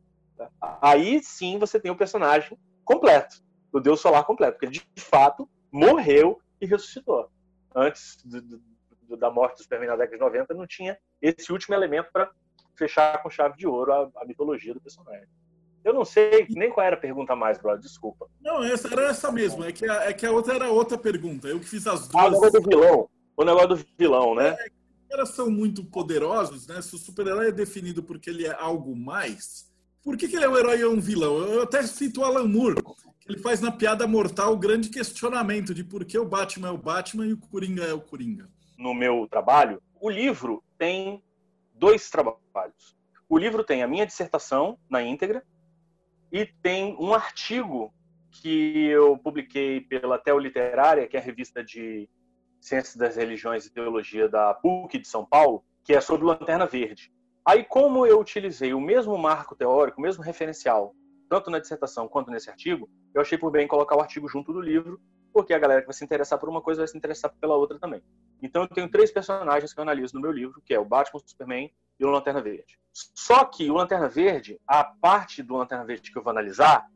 [0.82, 5.48] Aí sim você tem o personagem completo, o Deus Solar completo, porque ele de fato
[5.70, 7.30] morreu e ressuscitou.
[7.76, 11.76] Antes do, do, da morte do Superman na década de 90 não tinha esse último
[11.76, 12.32] elemento para
[12.78, 15.28] fechar com chave de ouro a, a, mitologia do personagem.
[15.84, 18.26] Eu não sei nem qual era a pergunta mais, brother, desculpa.
[18.40, 21.50] Não, essa era essa mesmo, é que a, é que a outra era outra pergunta.
[21.50, 22.24] Eu que fiz as duas.
[22.24, 23.10] Ah, o negócio do vilão.
[23.36, 24.56] O negócio do vilão, né?
[24.58, 24.81] É,
[25.12, 26.82] caras são muito poderosos, né?
[26.82, 29.70] Se o super-herói é definido porque ele é algo mais,
[30.01, 31.38] por que, que ele é um herói e um vilão?
[31.39, 32.82] Eu até cito o Alan Moore,
[33.20, 36.72] que ele faz na piada mortal o grande questionamento de por que o Batman é
[36.72, 38.49] o Batman e o Coringa é o Coringa.
[38.78, 41.22] No meu trabalho, o livro tem
[41.76, 42.95] dois trabalhos.
[43.28, 45.43] O livro tem a minha dissertação na íntegra
[46.32, 47.93] e tem um artigo
[48.32, 52.09] que eu publiquei pela Teo Literária, que é a revista de
[52.62, 57.12] Ciências das Religiões e Teologia da PUC de São Paulo, que é sobre Lanterna Verde.
[57.43, 60.95] Aí, como eu utilizei o mesmo marco teórico, o mesmo referencial,
[61.28, 64.62] tanto na dissertação quanto nesse artigo, eu achei por bem colocar o artigo junto do
[64.62, 65.01] livro,
[65.34, 67.80] porque a galera que vai se interessar por uma coisa vai se interessar pela outra
[67.80, 68.03] também.
[68.43, 71.20] Então, eu tenho três personagens que eu analiso no meu livro, que é o Batman,
[71.20, 72.80] o Superman e o Lanterna Verde.
[72.93, 76.88] Só que o Lanterna Verde, a parte do Lanterna Verde que eu vou analisar,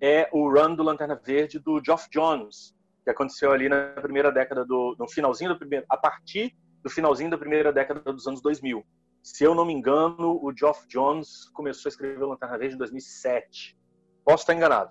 [0.00, 2.74] é o run do Lanterna Verde do Geoff Jones,
[3.04, 7.30] que aconteceu ali na primeira década do no finalzinho do primeiro a partir do finalzinho
[7.30, 8.84] da primeira década dos anos 2000.
[9.22, 12.78] Se eu não me engano, o Geoff Jones começou a escrever o Lanterna Verde em
[12.78, 13.78] 2007.
[14.24, 14.90] Posso estar enganado,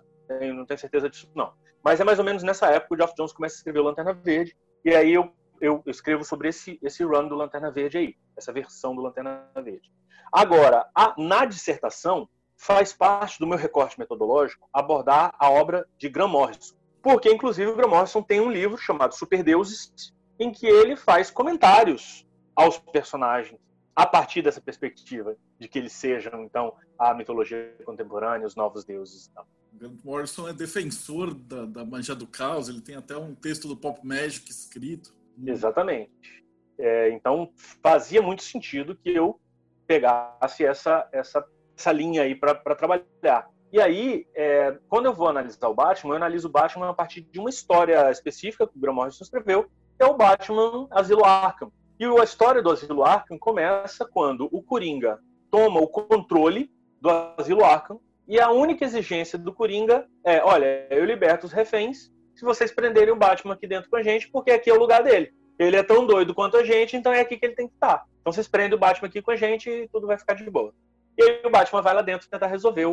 [0.55, 1.53] não tenho certeza disso não.
[1.83, 4.13] Mas é mais ou menos nessa época o Geoff Jones começa a escrever o Lanterna
[4.13, 4.55] Verde,
[4.85, 8.51] e aí eu, eu, eu escrevo sobre esse, esse run do Lanterna Verde aí, essa
[8.51, 9.91] versão do Lanterna Verde.
[10.31, 16.29] Agora, a, na dissertação, faz parte do meu recorte metodológico abordar a obra de Graham
[16.29, 16.75] Morrison.
[17.03, 22.25] Porque, inclusive, o Graham Morrison tem um livro chamado Superdeuses, em que ele faz comentários
[22.55, 23.59] aos personagens
[23.93, 29.29] a partir dessa perspectiva de que eles sejam, então, a mitologia contemporânea, os novos deuses.
[29.29, 29.45] Então.
[29.73, 33.75] Grant Morrison é defensor da, da magia do caos, ele tem até um texto do
[33.75, 35.13] Pop Magic escrito.
[35.45, 36.43] Exatamente.
[36.79, 37.51] É, então,
[37.83, 39.39] fazia muito sentido que eu
[39.85, 41.45] pegasse essa, essa,
[41.77, 43.52] essa linha aí para trabalhar.
[43.73, 47.21] E aí, é, quando eu vou analisar o Batman, eu analiso o Batman a partir
[47.21, 51.71] de uma história específica que o Graham Morrison escreveu, que é o Batman Asilo Arkham.
[51.99, 55.19] E a história do Asilo Arkham começa quando o Coringa
[55.49, 56.69] toma o controle
[57.01, 62.11] do Asilo Arkham e a única exigência do Coringa é: olha, eu liberto os reféns
[62.35, 65.01] se vocês prenderem o Batman aqui dentro com a gente, porque aqui é o lugar
[65.01, 65.33] dele.
[65.57, 68.05] Ele é tão doido quanto a gente, então é aqui que ele tem que estar.
[68.21, 70.71] Então vocês prendem o Batman aqui com a gente e tudo vai ficar de boa.
[71.17, 72.85] E aí o Batman vai lá dentro tentar resolver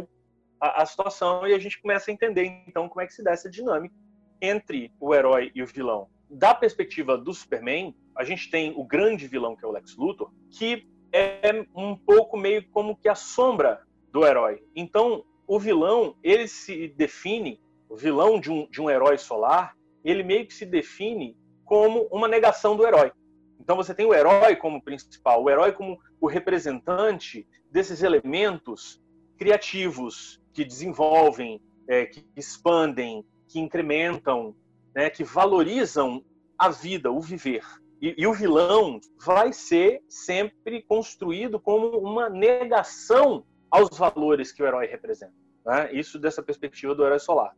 [0.61, 3.33] a, a situação e a gente começa a entender então como é que se dá
[3.33, 3.95] essa dinâmica
[4.41, 6.09] entre o herói e o vilão.
[6.29, 10.31] Da perspectiva do Superman, a gente tem o grande vilão que é o Lex Luthor,
[10.51, 13.83] que é um pouco meio como que a sombra
[14.13, 14.63] do herói.
[14.75, 20.23] Então, o vilão, ele se define, o vilão de um, de um herói solar, ele
[20.23, 23.13] meio que se define como uma negação do herói.
[23.59, 29.01] Então você tem o herói como principal, o herói como o representante desses elementos
[29.37, 34.55] criativos que desenvolvem, é, que expandem, que incrementam,
[34.95, 36.25] né, que valorizam
[36.59, 37.65] a vida, o viver.
[38.01, 44.67] E, e, o vilão vai ser sempre construído como uma negação aos valores que o
[44.67, 45.35] herói representa.
[45.65, 45.93] Né?
[45.93, 47.55] Isso dessa perspectiva do herói solar.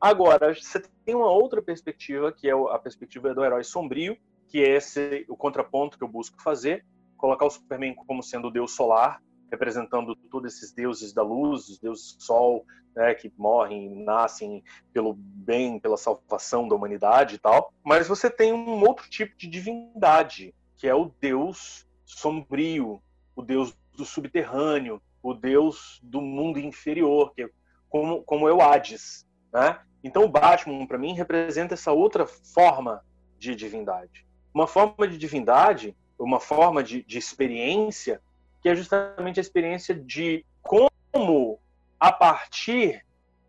[0.00, 4.16] Agora, você tem uma outra perspectiva, que é a perspectiva do herói sombrio,
[4.48, 6.84] que é esse o contraponto que eu busco fazer,
[7.16, 11.78] colocar o Superman como sendo o deus solar, representando todos esses deuses da luz, os
[11.78, 17.72] deuses do sol, né, que morrem, nascem pelo bem, pela salvação da humanidade e tal.
[17.84, 23.02] Mas você tem um outro tipo de divindade, que é o deus sombrio,
[23.34, 27.50] o deus do subterrâneo, o deus do mundo inferior, que é
[27.88, 29.26] como, como é o Hades.
[29.52, 29.78] Né?
[30.02, 33.04] Então o Batman, para mim, representa essa outra forma
[33.38, 34.26] de divindade.
[34.52, 38.20] Uma forma de divindade, uma forma de, de experiência,
[38.62, 41.58] que é justamente a experiência de como,
[41.98, 43.04] a partir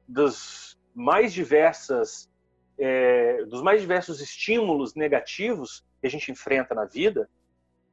[0.07, 2.29] das mais diversas,
[2.77, 7.29] é, dos mais diversos estímulos negativos que a gente enfrenta na vida,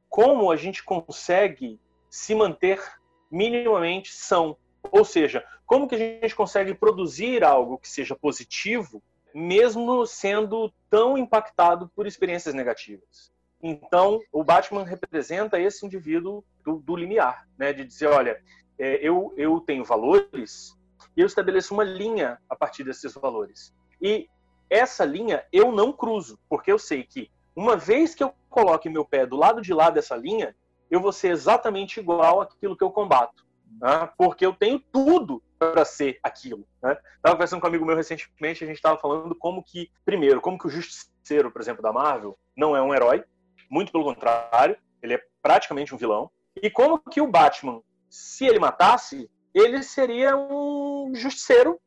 [0.09, 2.81] como a gente consegue se manter
[3.29, 4.57] minimamente são.
[4.91, 9.03] Ou seja, como que a gente consegue produzir algo que seja positivo,
[9.33, 13.31] mesmo sendo tão impactado por experiências negativas?
[13.61, 17.73] Então, o Batman representa esse indivíduo do, do limiar, né?
[17.73, 18.41] de dizer, olha,
[18.77, 20.77] é, eu, eu tenho valores
[21.15, 23.73] e eu estabeleço uma linha a partir desses valores.
[24.01, 24.29] E
[24.69, 29.03] essa linha eu não cruzo, porque eu sei que uma vez que eu coloque meu
[29.03, 30.55] pé do lado de lá dessa linha,
[30.89, 33.45] eu vou ser exatamente igual àquilo que eu combato.
[33.81, 34.09] Né?
[34.17, 36.65] Porque eu tenho tudo para ser aquilo.
[36.81, 36.97] Né?
[37.17, 40.57] Estava conversando com um amigo meu recentemente, a gente estava falando como que, primeiro, como
[40.57, 43.23] que o Justiceiro, por exemplo, da Marvel, não é um herói,
[43.69, 46.29] muito pelo contrário, ele é praticamente um vilão.
[46.55, 51.79] E como que o Batman, se ele matasse, ele seria um justiceiro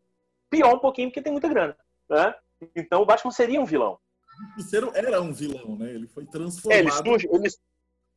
[0.49, 1.76] pior um pouquinho, porque tem muita grana.
[2.09, 2.35] Né?
[2.76, 3.99] Então o Batman seria um vilão.
[4.39, 5.91] O justiceiro era um vilão, né?
[5.91, 6.76] Ele foi transformado.
[6.76, 7.49] É, ele, surge, ele,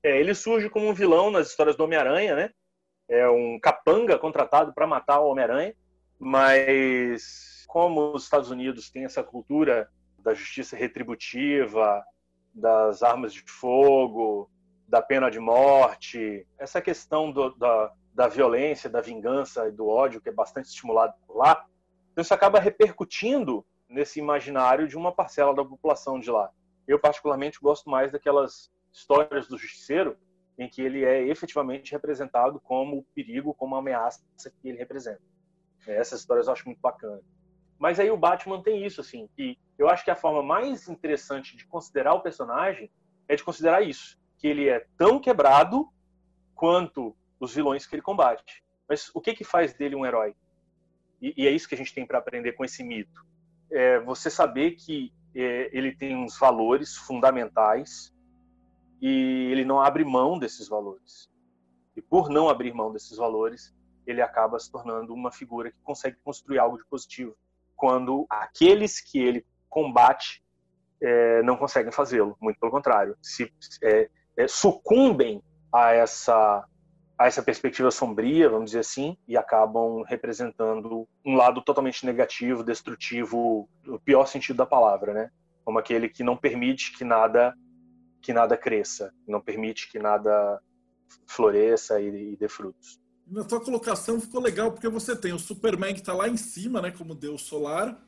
[0.03, 2.49] é, ele surge como um vilão nas histórias do Homem-Aranha, né?
[3.07, 5.75] É um capanga contratado para matar o Homem-Aranha,
[6.17, 9.89] mas como os Estados Unidos têm essa cultura
[10.19, 12.03] da justiça retributiva,
[12.55, 14.49] das armas de fogo,
[14.87, 20.21] da pena de morte, essa questão do, da, da violência, da vingança e do ódio,
[20.21, 21.65] que é bastante estimulado por lá,
[22.11, 26.49] então isso acaba repercutindo nesse imaginário de uma parcela da população de lá.
[26.87, 30.17] Eu, particularmente, gosto mais daquelas histórias do justiceiro,
[30.57, 34.21] em que ele é efetivamente representado como o perigo, como a ameaça
[34.61, 35.21] que ele representa.
[35.85, 37.21] Essas histórias eu acho muito bacana.
[37.77, 41.57] Mas aí o Batman tem isso, assim, que eu acho que a forma mais interessante
[41.57, 42.89] de considerar o personagem
[43.27, 45.89] é de considerar isso, que ele é tão quebrado
[46.53, 48.63] quanto os vilões que ele combate.
[48.87, 50.35] Mas o que que faz dele um herói?
[51.21, 53.25] E, e é isso que a gente tem para aprender com esse mito.
[53.69, 58.13] É você saber que é, ele tem uns valores fundamentais
[59.01, 61.29] e ele não abre mão desses valores.
[61.95, 66.17] E por não abrir mão desses valores, ele acaba se tornando uma figura que consegue
[66.23, 67.35] construir algo de positivo
[67.75, 70.43] quando aqueles que ele combate
[71.01, 72.37] é, não conseguem fazê-lo.
[72.41, 73.51] Muito pelo contrário, se
[73.83, 75.41] é, é, sucumbem
[75.73, 76.65] a essa
[77.17, 83.69] a essa perspectiva sombria, vamos dizer assim, e acabam representando um lado totalmente negativo, destrutivo,
[83.85, 85.31] no pior sentido da palavra, né?
[85.63, 87.55] Como aquele que não permite que nada
[88.21, 90.59] que nada cresça, não permite que nada
[91.27, 92.99] floresça e, e dê frutos.
[93.27, 96.81] Na tua colocação ficou legal porque você tem o Superman que está lá em cima,
[96.81, 97.99] né, como deus solar,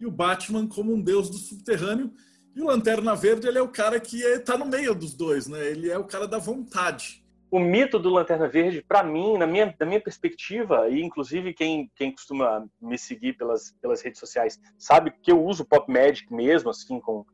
[0.00, 2.12] e o Batman como um deus do subterrâneo,
[2.54, 5.66] e o Lanterna Verde ele é o cara que está no meio dos dois, né?
[5.66, 9.74] Ele é o cara da vontade o mito do Lanterna Verde, para mim, na minha,
[9.78, 15.12] na minha perspectiva, e inclusive quem, quem costuma me seguir pelas, pelas redes sociais sabe
[15.22, 17.26] que eu uso Pop Magic mesmo, assim, com,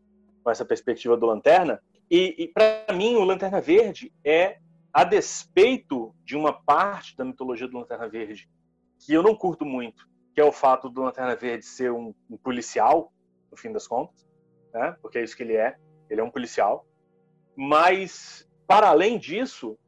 [0.42, 1.80] com essa perspectiva do Lanterna.
[2.10, 4.58] E, e para mim, o Lanterna Verde é,
[4.92, 8.48] a despeito de uma parte da mitologia do Lanterna Verde
[8.98, 12.36] que eu não curto muito, que é o fato do Lanterna Verde ser um, um
[12.36, 13.12] policial,
[13.50, 14.26] no fim das contas,
[14.72, 14.96] né?
[15.00, 15.76] porque é isso que ele é,
[16.10, 16.86] ele é um policial.
[17.56, 19.78] Mas, para além disso,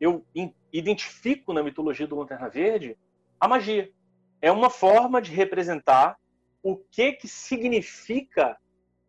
[0.00, 0.24] eu
[0.72, 2.98] identifico na mitologia do Lanterna Verde
[3.38, 3.90] a magia.
[4.40, 6.18] É uma forma de representar
[6.62, 8.58] o que que significa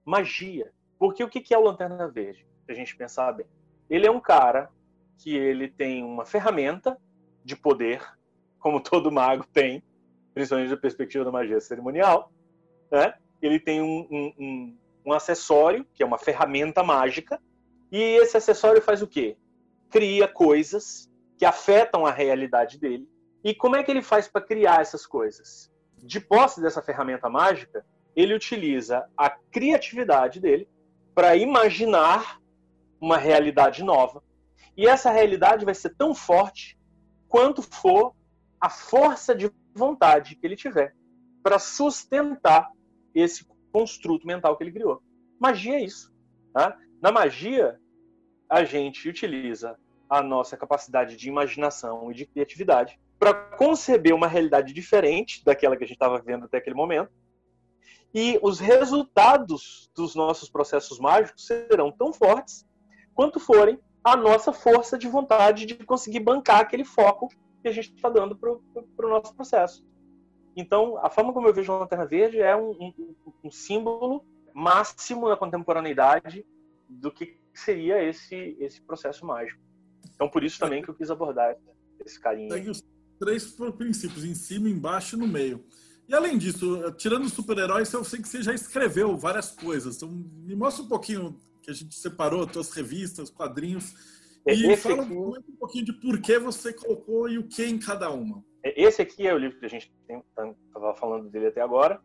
[0.06, 0.72] magia.
[1.00, 2.48] Porque o que é o Lanterna Verde?
[2.66, 3.46] Se a gente pensar bem.
[3.90, 4.70] Ele é um cara
[5.18, 6.98] que ele tem uma ferramenta
[7.44, 8.02] de poder,
[8.60, 9.84] como todo mago tem,
[10.34, 12.32] principalmente da perspectiva da magia cerimonial.
[12.92, 13.14] Né?
[13.42, 17.42] Ele tem um, um, um, um acessório, que é uma ferramenta mágica,
[17.92, 19.38] e esse acessório faz o quê?
[19.94, 21.08] cria coisas
[21.38, 23.08] que afetam a realidade dele.
[23.44, 25.72] E como é que ele faz para criar essas coisas?
[26.00, 27.86] De posse dessa ferramenta mágica,
[28.16, 30.68] ele utiliza a criatividade dele
[31.14, 32.40] para imaginar
[33.00, 34.24] uma realidade nova.
[34.76, 36.78] E essa realidade vai ser tão forte
[37.28, 38.16] quanto for
[38.60, 40.96] a força de vontade que ele tiver
[41.42, 42.72] para sustentar
[43.14, 45.02] esse construto mental que ele criou.
[45.40, 46.14] Magia é isso.
[46.54, 46.78] Tá?
[47.02, 47.80] Na magia,
[48.50, 49.78] a gente utiliza
[50.10, 55.84] a nossa capacidade de imaginação e de criatividade para conceber uma realidade diferente daquela que
[55.84, 57.12] a gente estava vivendo até aquele momento.
[58.14, 62.66] E os resultados dos nossos processos mágicos serão tão fortes
[63.16, 67.30] quanto forem a nossa força de vontade de conseguir bancar aquele foco
[67.62, 69.86] que a gente está dando para o nosso processo.
[70.56, 74.24] Então, a forma como eu vejo a Lanterna Verde é um, um, um símbolo
[74.54, 76.46] máximo na contemporaneidade
[76.88, 79.60] do que seria esse, esse processo mágico.
[80.14, 81.56] Então, por isso também que eu quis abordar
[82.06, 82.52] esse carinho.
[82.52, 82.84] Segue os
[83.20, 85.64] três princípios, em cima, embaixo e no meio.
[86.08, 89.96] E além disso, tirando super-heróis, eu sei que você já escreveu várias coisas.
[89.96, 93.94] Então, me mostra um pouquinho que a gente separou, suas revistas, quadrinhos.
[94.46, 95.14] É, e esse fala aqui...
[95.14, 98.44] um pouquinho de por que você colocou e o que em cada uma.
[98.62, 102.02] É, esse aqui é o livro que a gente estava tá, falando dele até agora.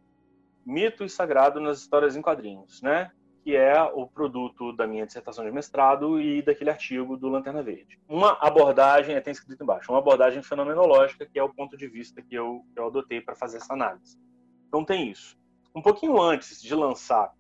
[0.65, 3.11] Mito e Sagrado nas Histórias em Quadrinhos, né?
[3.49, 7.99] que é o produto da minha dissertação de mestrado e daquele artigo do Lanterna Verde.
[8.07, 12.21] Uma abordagem, é, tem escrito embaixo, uma abordagem fenomenológica, que é o ponto de vista
[12.21, 14.19] que eu, que eu adotei para fazer essa análise.
[14.67, 15.35] Então tem isso.
[15.75, 17.33] Um pouquinho antes de lançar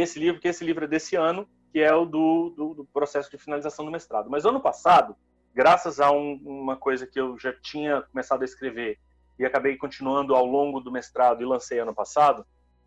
[0.00, 3.30] esse livro, que esse livro é desse ano, que é o do, do, do processo
[3.30, 4.30] de finalização do mestrado.
[4.30, 5.16] Mas ano passado,
[5.54, 8.98] graças a um, uma coisa que eu já tinha começado a escrever
[9.38, 12.46] e acabei continuando ao longo do mestrado e lancei ano passado,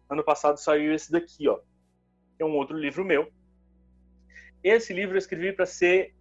[0.10, 1.60] ano passado saiu esse daqui, ó,
[2.40, 3.32] é um outro livro meu.
[4.64, 6.16] Esse livro eu escrevi para ser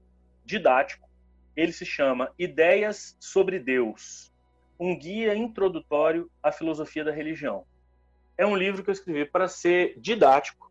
[0.44, 1.08] didático.
[1.56, 4.32] Ele se chama Ideias sobre Deus,
[4.78, 7.66] um guia introdutório à filosofia da religião.
[8.36, 10.67] É um livro que eu escrevi para ser didático,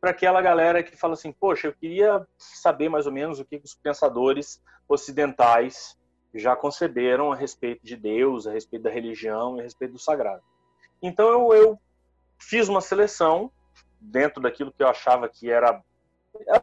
[0.00, 3.60] para aquela galera que fala assim: poxa, eu queria saber mais ou menos o que
[3.62, 5.98] os pensadores ocidentais
[6.34, 10.42] já conceberam a respeito de Deus, a respeito da religião e a respeito do sagrado.
[11.02, 11.78] Então eu, eu
[12.38, 13.50] fiz uma seleção
[14.00, 15.82] dentro daquilo que eu achava que era.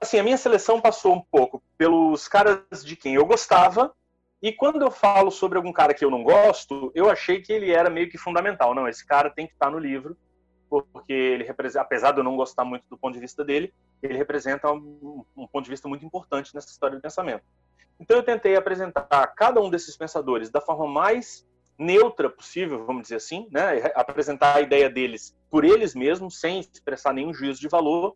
[0.01, 3.93] Assim, a minha seleção passou um pouco pelos caras de quem eu gostava,
[4.41, 7.71] e quando eu falo sobre algum cara que eu não gosto, eu achei que ele
[7.71, 8.73] era meio que fundamental.
[8.73, 10.17] Não, esse cara tem que estar no livro,
[10.69, 11.47] porque ele
[11.79, 15.47] apesar de eu não gostar muito do ponto de vista dele, ele representa um, um
[15.47, 17.43] ponto de vista muito importante nessa história do pensamento.
[17.99, 21.47] Então eu tentei apresentar cada um desses pensadores da forma mais
[21.77, 23.91] neutra possível, vamos dizer assim, né?
[23.95, 28.15] apresentar a ideia deles por eles mesmos, sem expressar nenhum juízo de valor,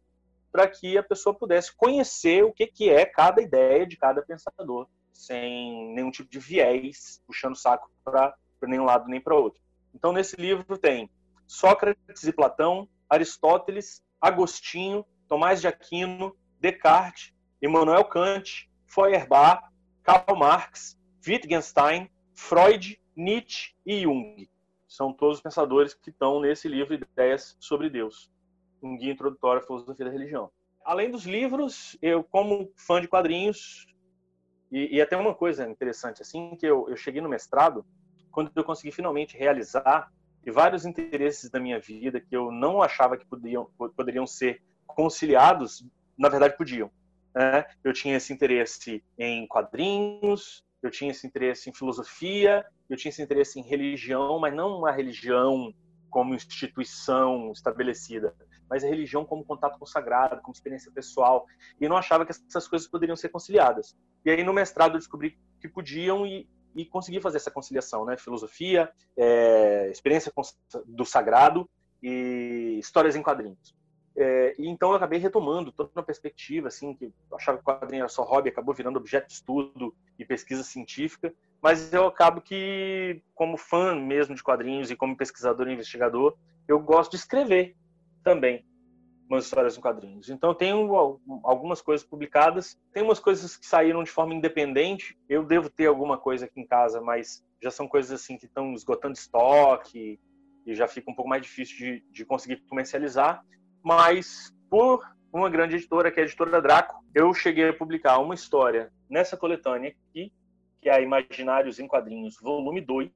[0.52, 4.88] para que a pessoa pudesse conhecer o que, que é cada ideia de cada pensador,
[5.14, 9.62] sem nenhum tipo de viés, puxando o saco para nenhum lado nem para outro.
[9.93, 11.10] Então, nesse livro tem
[11.52, 19.62] Sócrates e Platão, Aristóteles, Agostinho, Tomás de Aquino, Descartes, Immanuel Kant, Feuerbach,
[20.02, 20.97] Karl Marx,
[21.28, 24.49] Wittgenstein, Freud, Nietzsche e Jung
[24.88, 28.32] são todos os pensadores que estão nesse livro Ideias sobre Deus,
[28.82, 30.49] um guia introdutório à filosofia da religião.
[30.84, 33.86] Além dos livros, eu, como fã de quadrinhos,
[34.72, 37.86] e, e até uma coisa interessante, assim, que eu, eu cheguei no mestrado,
[38.32, 40.12] quando eu consegui finalmente realizar
[40.46, 45.86] e vários interesses da minha vida que eu não achava que podiam, poderiam ser conciliados,
[46.18, 46.92] na verdade podiam.
[47.36, 47.66] Né?
[47.84, 53.22] Eu tinha esse interesse em quadrinhos, eu tinha esse interesse em filosofia, eu tinha esse
[53.22, 55.74] interesse em religião, mas não uma religião
[56.10, 58.36] como instituição estabelecida,
[58.70, 61.46] mas a religião como contato com o sagrado, como experiência pessoal.
[61.80, 63.96] E não achava que essas coisas poderiam ser conciliadas.
[64.26, 68.17] E aí no mestrado eu descobri que podiam e, e consegui fazer essa conciliação, né?
[68.17, 70.32] Filosofia, é, experiência
[70.86, 71.69] do sagrado
[72.01, 73.76] e histórias em quadrinhos.
[74.15, 77.65] É, e então eu acabei retomando toda uma perspectiva, assim, que eu achava que o
[77.65, 82.41] quadrinho era só hobby, acabou virando objeto de estudo e pesquisa científica, mas eu acabo
[82.41, 86.36] que, como fã mesmo de quadrinhos e como pesquisador e investigador,
[86.67, 87.76] eu gosto de escrever
[88.24, 88.65] também
[89.32, 90.29] umas histórias em quadrinhos.
[90.29, 95.43] Então eu tenho algumas coisas publicadas, tem umas coisas que saíram de forma independente, eu
[95.43, 99.13] devo ter alguma coisa aqui em casa, mas já são coisas assim que estão esgotando
[99.13, 100.19] estoque
[100.65, 103.41] e já fica um pouco mais difícil de, de conseguir comercializar.
[103.82, 105.01] Mas por
[105.32, 109.38] uma grande editora, que é a editora Draco, eu cheguei a publicar uma história nessa
[109.38, 110.32] coletânea aqui,
[110.82, 113.09] que é a Imaginários em Quadrinhos, volume 2,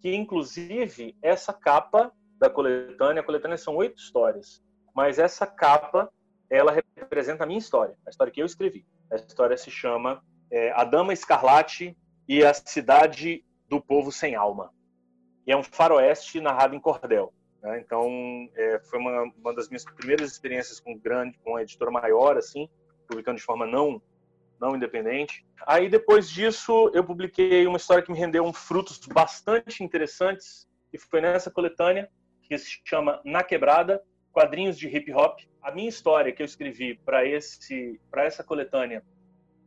[0.00, 4.62] que inclusive essa capa da coletânea, a coletânea são oito histórias,
[4.94, 6.12] mas essa capa,
[6.50, 8.86] ela representa a minha história, a história que eu escrevi.
[9.10, 11.96] A história se chama é, A Dama Escarlate
[12.28, 14.72] e a Cidade do Povo Sem Alma.
[15.46, 17.32] E é um faroeste narrado em cordel.
[17.62, 17.80] Né?
[17.80, 18.08] Então,
[18.54, 22.68] é, foi uma, uma das minhas primeiras experiências com grande, com uma editora maior, assim,
[23.08, 24.00] publicando de forma não
[24.62, 25.44] não independente.
[25.66, 30.98] Aí depois disso, eu publiquei uma história que me rendeu um frutos bastante interessantes, e
[30.98, 32.08] foi nessa coletânea
[32.42, 34.00] que se chama Na Quebrada,
[34.32, 35.40] quadrinhos de hip hop.
[35.62, 39.04] A minha história que eu escrevi para esse para essa coletânea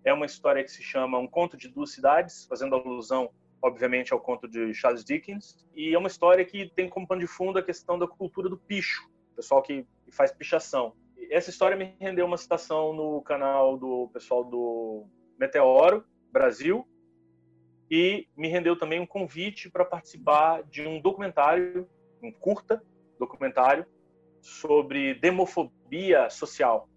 [0.04, 3.32] é uma história que se chama Um Conto de Duas Cidades, fazendo alusão
[3.66, 7.28] obviamente, ao conto de Charles Dickens, e é uma história que tem como pano de
[7.28, 10.94] fundo a questão da cultura do picho, pessoal que faz pichação.
[11.32, 15.08] Essa história me rendeu uma citação no canal do pessoal do
[15.40, 16.88] Meteoro Brasil
[17.90, 21.90] e me rendeu também um convite para participar de um documentário,
[22.22, 22.84] um curta
[23.18, 23.86] documentário
[24.46, 26.88] sobre demofobia social,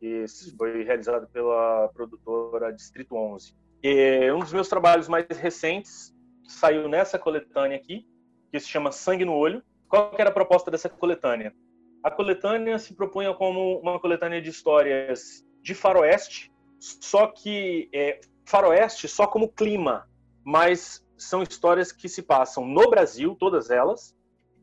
[0.00, 0.24] que
[0.56, 3.54] foi realizado pela produtora Distrito 11.
[3.82, 6.14] E um dos meus trabalhos mais recentes
[6.48, 8.06] saiu nessa coletânea aqui,
[8.50, 9.62] que se chama Sangue no Olho.
[9.86, 11.54] Qual que era a proposta dessa coletânea?
[12.02, 19.08] A coletânea se propunha como uma coletânea de histórias de faroeste, só que é, faroeste
[19.08, 20.08] só como clima,
[20.42, 24.13] mas são histórias que se passam no Brasil, todas elas,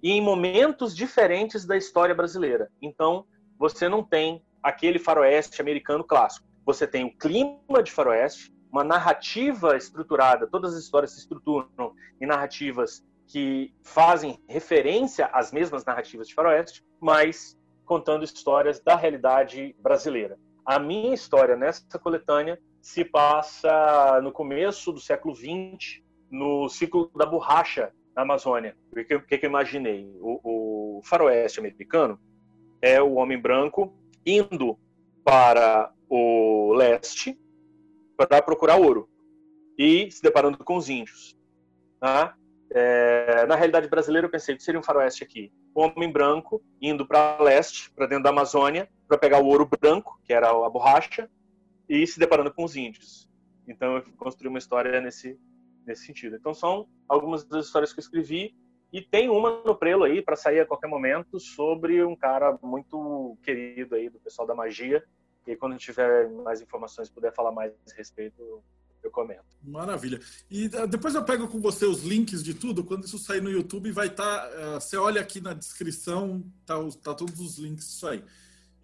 [0.02, 2.70] e em momentos diferentes da história brasileira.
[2.82, 3.26] Então,
[3.58, 6.47] você não tem aquele faroeste americano clássico.
[6.66, 12.26] Você tem o clima de faroeste, uma narrativa estruturada, todas as histórias se estruturam em
[12.26, 20.38] narrativas que fazem referência às mesmas narrativas de faroeste, mas contando histórias da realidade brasileira.
[20.66, 27.26] A minha história nessa coletânea se passa no começo do século XX, no ciclo da
[27.26, 28.76] borracha na Amazônia.
[28.91, 30.12] O que, que, que eu imaginei?
[30.20, 32.20] O, o faroeste americano
[32.82, 33.93] é o homem branco
[34.26, 34.78] indo
[35.24, 37.39] para o leste
[38.18, 39.09] para procurar ouro
[39.78, 41.38] e se deparando com os índios.
[41.99, 42.36] Tá?
[42.74, 45.51] É, na realidade brasileira, eu pensei que seria um faroeste aqui.
[45.76, 50.20] Um homem branco indo para leste, para dentro da Amazônia, para pegar o ouro branco,
[50.24, 51.30] que era a borracha,
[51.88, 53.30] e se deparando com os índios.
[53.68, 55.38] Então eu construí uma história nesse,
[55.86, 56.36] nesse sentido.
[56.36, 58.55] Então são algumas das histórias que eu escrevi
[58.91, 63.38] e tem uma no prelo aí para sair a qualquer momento sobre um cara muito
[63.43, 65.03] querido aí do pessoal da magia,
[65.47, 68.61] e quando tiver mais informações, puder falar mais a respeito,
[69.01, 69.43] eu comento.
[69.63, 70.19] Maravilha.
[70.49, 72.84] E ah, depois eu pego com você os links de tudo.
[72.84, 74.23] Quando isso sair no YouTube, vai estar.
[74.23, 78.23] Tá, uh, você olha aqui na descrição, tá, tá todos os links isso aí.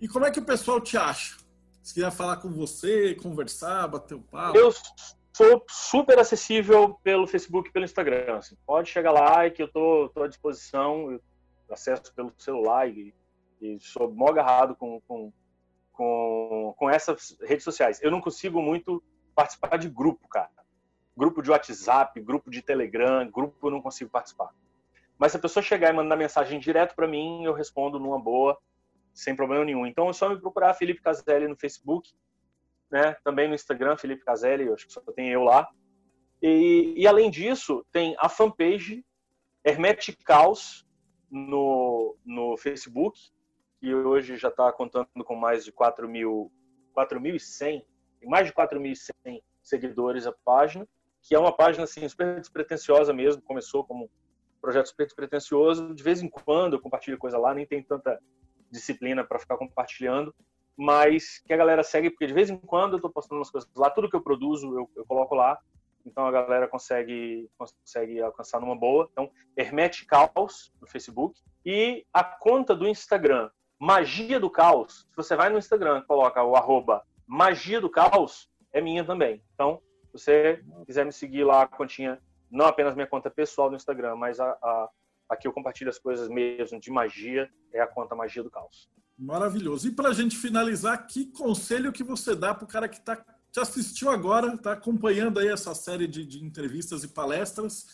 [0.02, 1.38] E como é que o pessoal te acha?
[1.84, 4.58] Se quiser falar com você, conversar, bater o um papo.
[4.58, 4.74] Eu
[5.38, 8.38] sou super acessível pelo Facebook e pelo Instagram.
[8.38, 8.56] Assim.
[8.66, 11.20] Pode chegar lá que eu tô, tô à disposição.
[11.70, 13.14] Acesso pelo celular e,
[13.62, 15.34] e sou mó agarrado com, com
[15.98, 18.00] com, com essas redes sociais.
[18.04, 20.52] Eu não consigo muito participar de grupo, cara.
[21.18, 24.54] Grupo de WhatsApp, grupo de Telegram, grupo eu não consigo participar.
[25.18, 28.56] Mas se a pessoa chegar e mandar mensagem direto para mim, eu respondo numa boa,
[29.12, 29.88] sem problema nenhum.
[29.88, 32.14] Então é só me procurar Felipe Caselli no Facebook,
[32.92, 33.16] né?
[33.24, 35.68] Também no Instagram, Felipe Caselli, acho que só tem eu lá.
[36.42, 39.04] E, e além disso, tem a fanpage
[39.64, 40.86] Hermeticaus
[41.30, 43.20] no, no Facebook,
[43.80, 46.52] que hoje já está contando com mais de 4 mil,
[46.96, 47.84] 4.100,
[48.24, 50.88] mais de 4.100 seguidores a página,
[51.22, 54.10] que é uma página assim, super despretensiosa mesmo, começou como um
[54.62, 58.20] projeto super despretensioso, de vez em quando eu compartilho coisa lá, nem tem tanta
[58.72, 60.34] disciplina para ficar compartilhando,
[60.78, 63.70] mas que a galera segue, porque de vez em quando eu estou postando umas coisas
[63.76, 65.60] lá, tudo que eu produzo eu, eu coloco lá,
[66.06, 69.10] então a galera consegue, consegue alcançar numa boa.
[69.12, 73.50] Então, Hermete Caos no Facebook e a conta do Instagram,
[73.80, 75.08] Magia do Caos.
[75.10, 79.44] Se você vai no Instagram, coloca o arroba Magia do Caos, é minha também.
[79.54, 83.76] Então, se você quiser me seguir lá, a continha, não apenas minha conta pessoal no
[83.76, 84.90] Instagram, mas a, a
[85.30, 88.90] aqui eu compartilho as coisas mesmo de magia, é a conta Magia do Caos.
[89.18, 89.88] Maravilhoso.
[89.88, 93.16] E para a gente finalizar, que conselho que você dá para o cara que está
[93.52, 97.88] te assistiu agora, está acompanhando aí essa série de, de, entrevistas e palestras,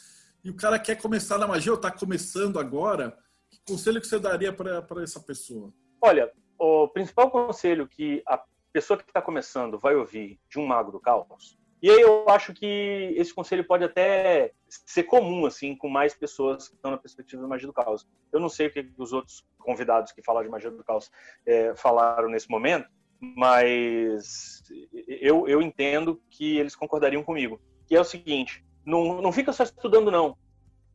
[0.43, 3.17] e o cara quer começar na magia ou está começando agora,
[3.49, 5.74] que conselho que você daria para essa pessoa?
[6.01, 8.43] Olha, o principal conselho que a
[8.74, 12.53] pessoa que está começando vai ouvir de um mago do caos, e aí eu acho
[12.53, 17.41] que esse conselho pode até ser comum, assim, com mais pessoas que estão na perspectiva
[17.41, 18.07] da magia do caos.
[18.32, 21.11] Eu não sei o que os outros convidados que falaram de magia do caos
[21.45, 22.88] é, falaram nesse momento,
[23.20, 24.61] mas
[25.07, 27.59] eu, eu entendo que eles concordariam comigo.
[27.88, 30.38] Que é o seguinte: não, não fica só estudando, não.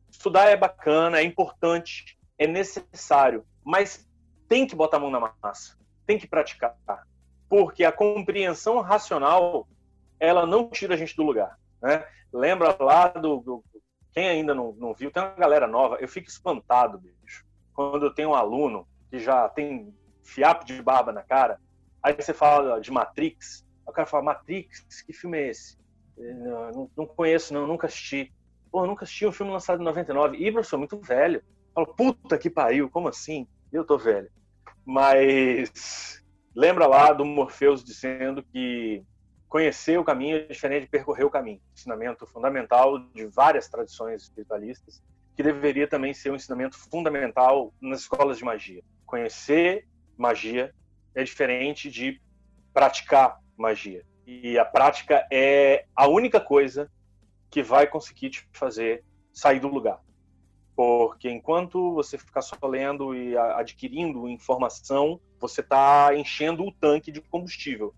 [0.09, 4.07] Estudar é bacana, é importante, é necessário, mas
[4.47, 6.75] tem que botar a mão na massa, tem que praticar.
[7.47, 9.67] Porque a compreensão racional,
[10.19, 11.59] ela não tira a gente do lugar.
[11.81, 12.05] Né?
[12.31, 13.63] Lembra lá do, do.
[14.11, 17.45] quem ainda não, não viu, tem uma galera nova, eu fico espantado, bicho,
[17.79, 21.59] quando eu tenho um aluno que já tem fiapo de barba na cara
[22.01, 25.77] Aí você fala de Matrix, o cara fala, Matrix, que filme é esse?
[26.17, 28.33] Não, não, não conheço, não, nunca assisti.
[28.71, 30.37] Pô, nunca assisti um filme lançado em 99.
[30.37, 31.43] E, professor, muito velho.
[31.73, 33.47] Falo, puta que pariu, como assim?
[33.71, 34.29] Eu tô velho.
[34.85, 36.23] Mas
[36.55, 39.03] lembra lá do Morpheus dizendo que
[39.47, 41.59] conhecer o caminho é diferente de percorrer o caminho.
[41.73, 45.01] Ensinamento fundamental de várias tradições espiritualistas,
[45.39, 48.83] que deveria também ser um ensinamento fundamental nas escolas de magia.
[49.05, 49.87] Conhecer
[50.17, 50.75] magia
[51.15, 52.21] é diferente de
[52.73, 54.05] praticar magia.
[54.27, 56.91] E a prática é a única coisa
[57.49, 60.01] que vai conseguir te fazer sair do lugar.
[60.75, 67.21] Porque enquanto você ficar só lendo e adquirindo informação, você está enchendo o tanque de
[67.21, 67.95] combustível,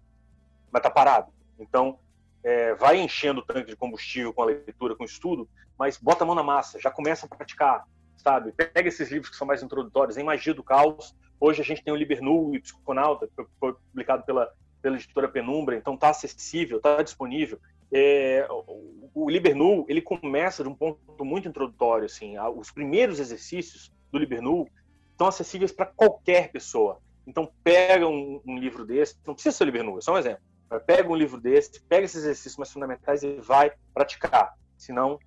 [0.72, 1.34] mas está parado.
[1.58, 1.98] Então,
[2.44, 6.24] é, vai enchendo o tanque de combustível com a leitura, com o estudo, mas bota
[6.24, 7.86] a mão na massa, já começa a praticar,
[8.18, 8.52] sabe?
[8.52, 11.92] Pega esses livros que são mais introdutórios, em Magia do Caos, Hoje a gente tem
[11.92, 17.58] o Libernu e o foi publicado pela, pela editora Penumbra, então está acessível, está disponível.
[17.92, 24.20] É, o, Libernu, ele começa de um ponto muito introdutório, assim, os primeiros exercícios do
[24.20, 24.68] Libernu
[25.12, 27.00] estão acessíveis para qualquer pessoa.
[27.26, 30.44] Então pega um, um, livro desse, não precisa ser Libernu, é só um exemplo.
[30.80, 35.20] Pega um livro desse, pega esses exercícios mais fundamentais e vai praticar, senão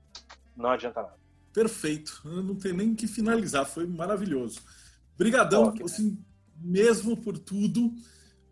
[0.57, 1.25] não adianta nada.
[1.53, 4.61] Perfeito, Eu não tem nem que finalizar, foi maravilhoso.
[5.17, 6.19] Brigadão, oh, assim,
[6.57, 7.95] mesmo por tudo.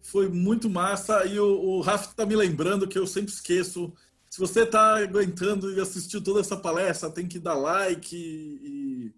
[0.01, 1.25] Foi muito massa.
[1.27, 3.93] E o, o Rafa está me lembrando que eu sempre esqueço.
[4.31, 9.15] Se você está aguentando e assistiu toda essa palestra, tem que dar like e, e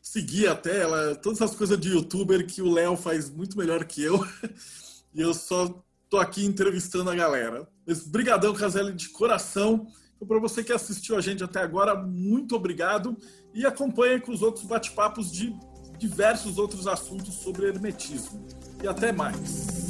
[0.00, 1.16] seguir a tela.
[1.16, 4.24] Todas essas coisas de youtuber que o Léo faz muito melhor que eu.
[5.12, 7.68] e eu só tô aqui entrevistando a galera.
[7.86, 9.86] Mas brigadão, Caselli, de coração.
[10.16, 13.16] Então, para você que assistiu a gente até agora, muito obrigado.
[13.54, 15.54] E acompanhe com os outros bate-papos de
[15.98, 18.46] diversos outros assuntos sobre hermetismo.
[18.82, 19.87] E até mais.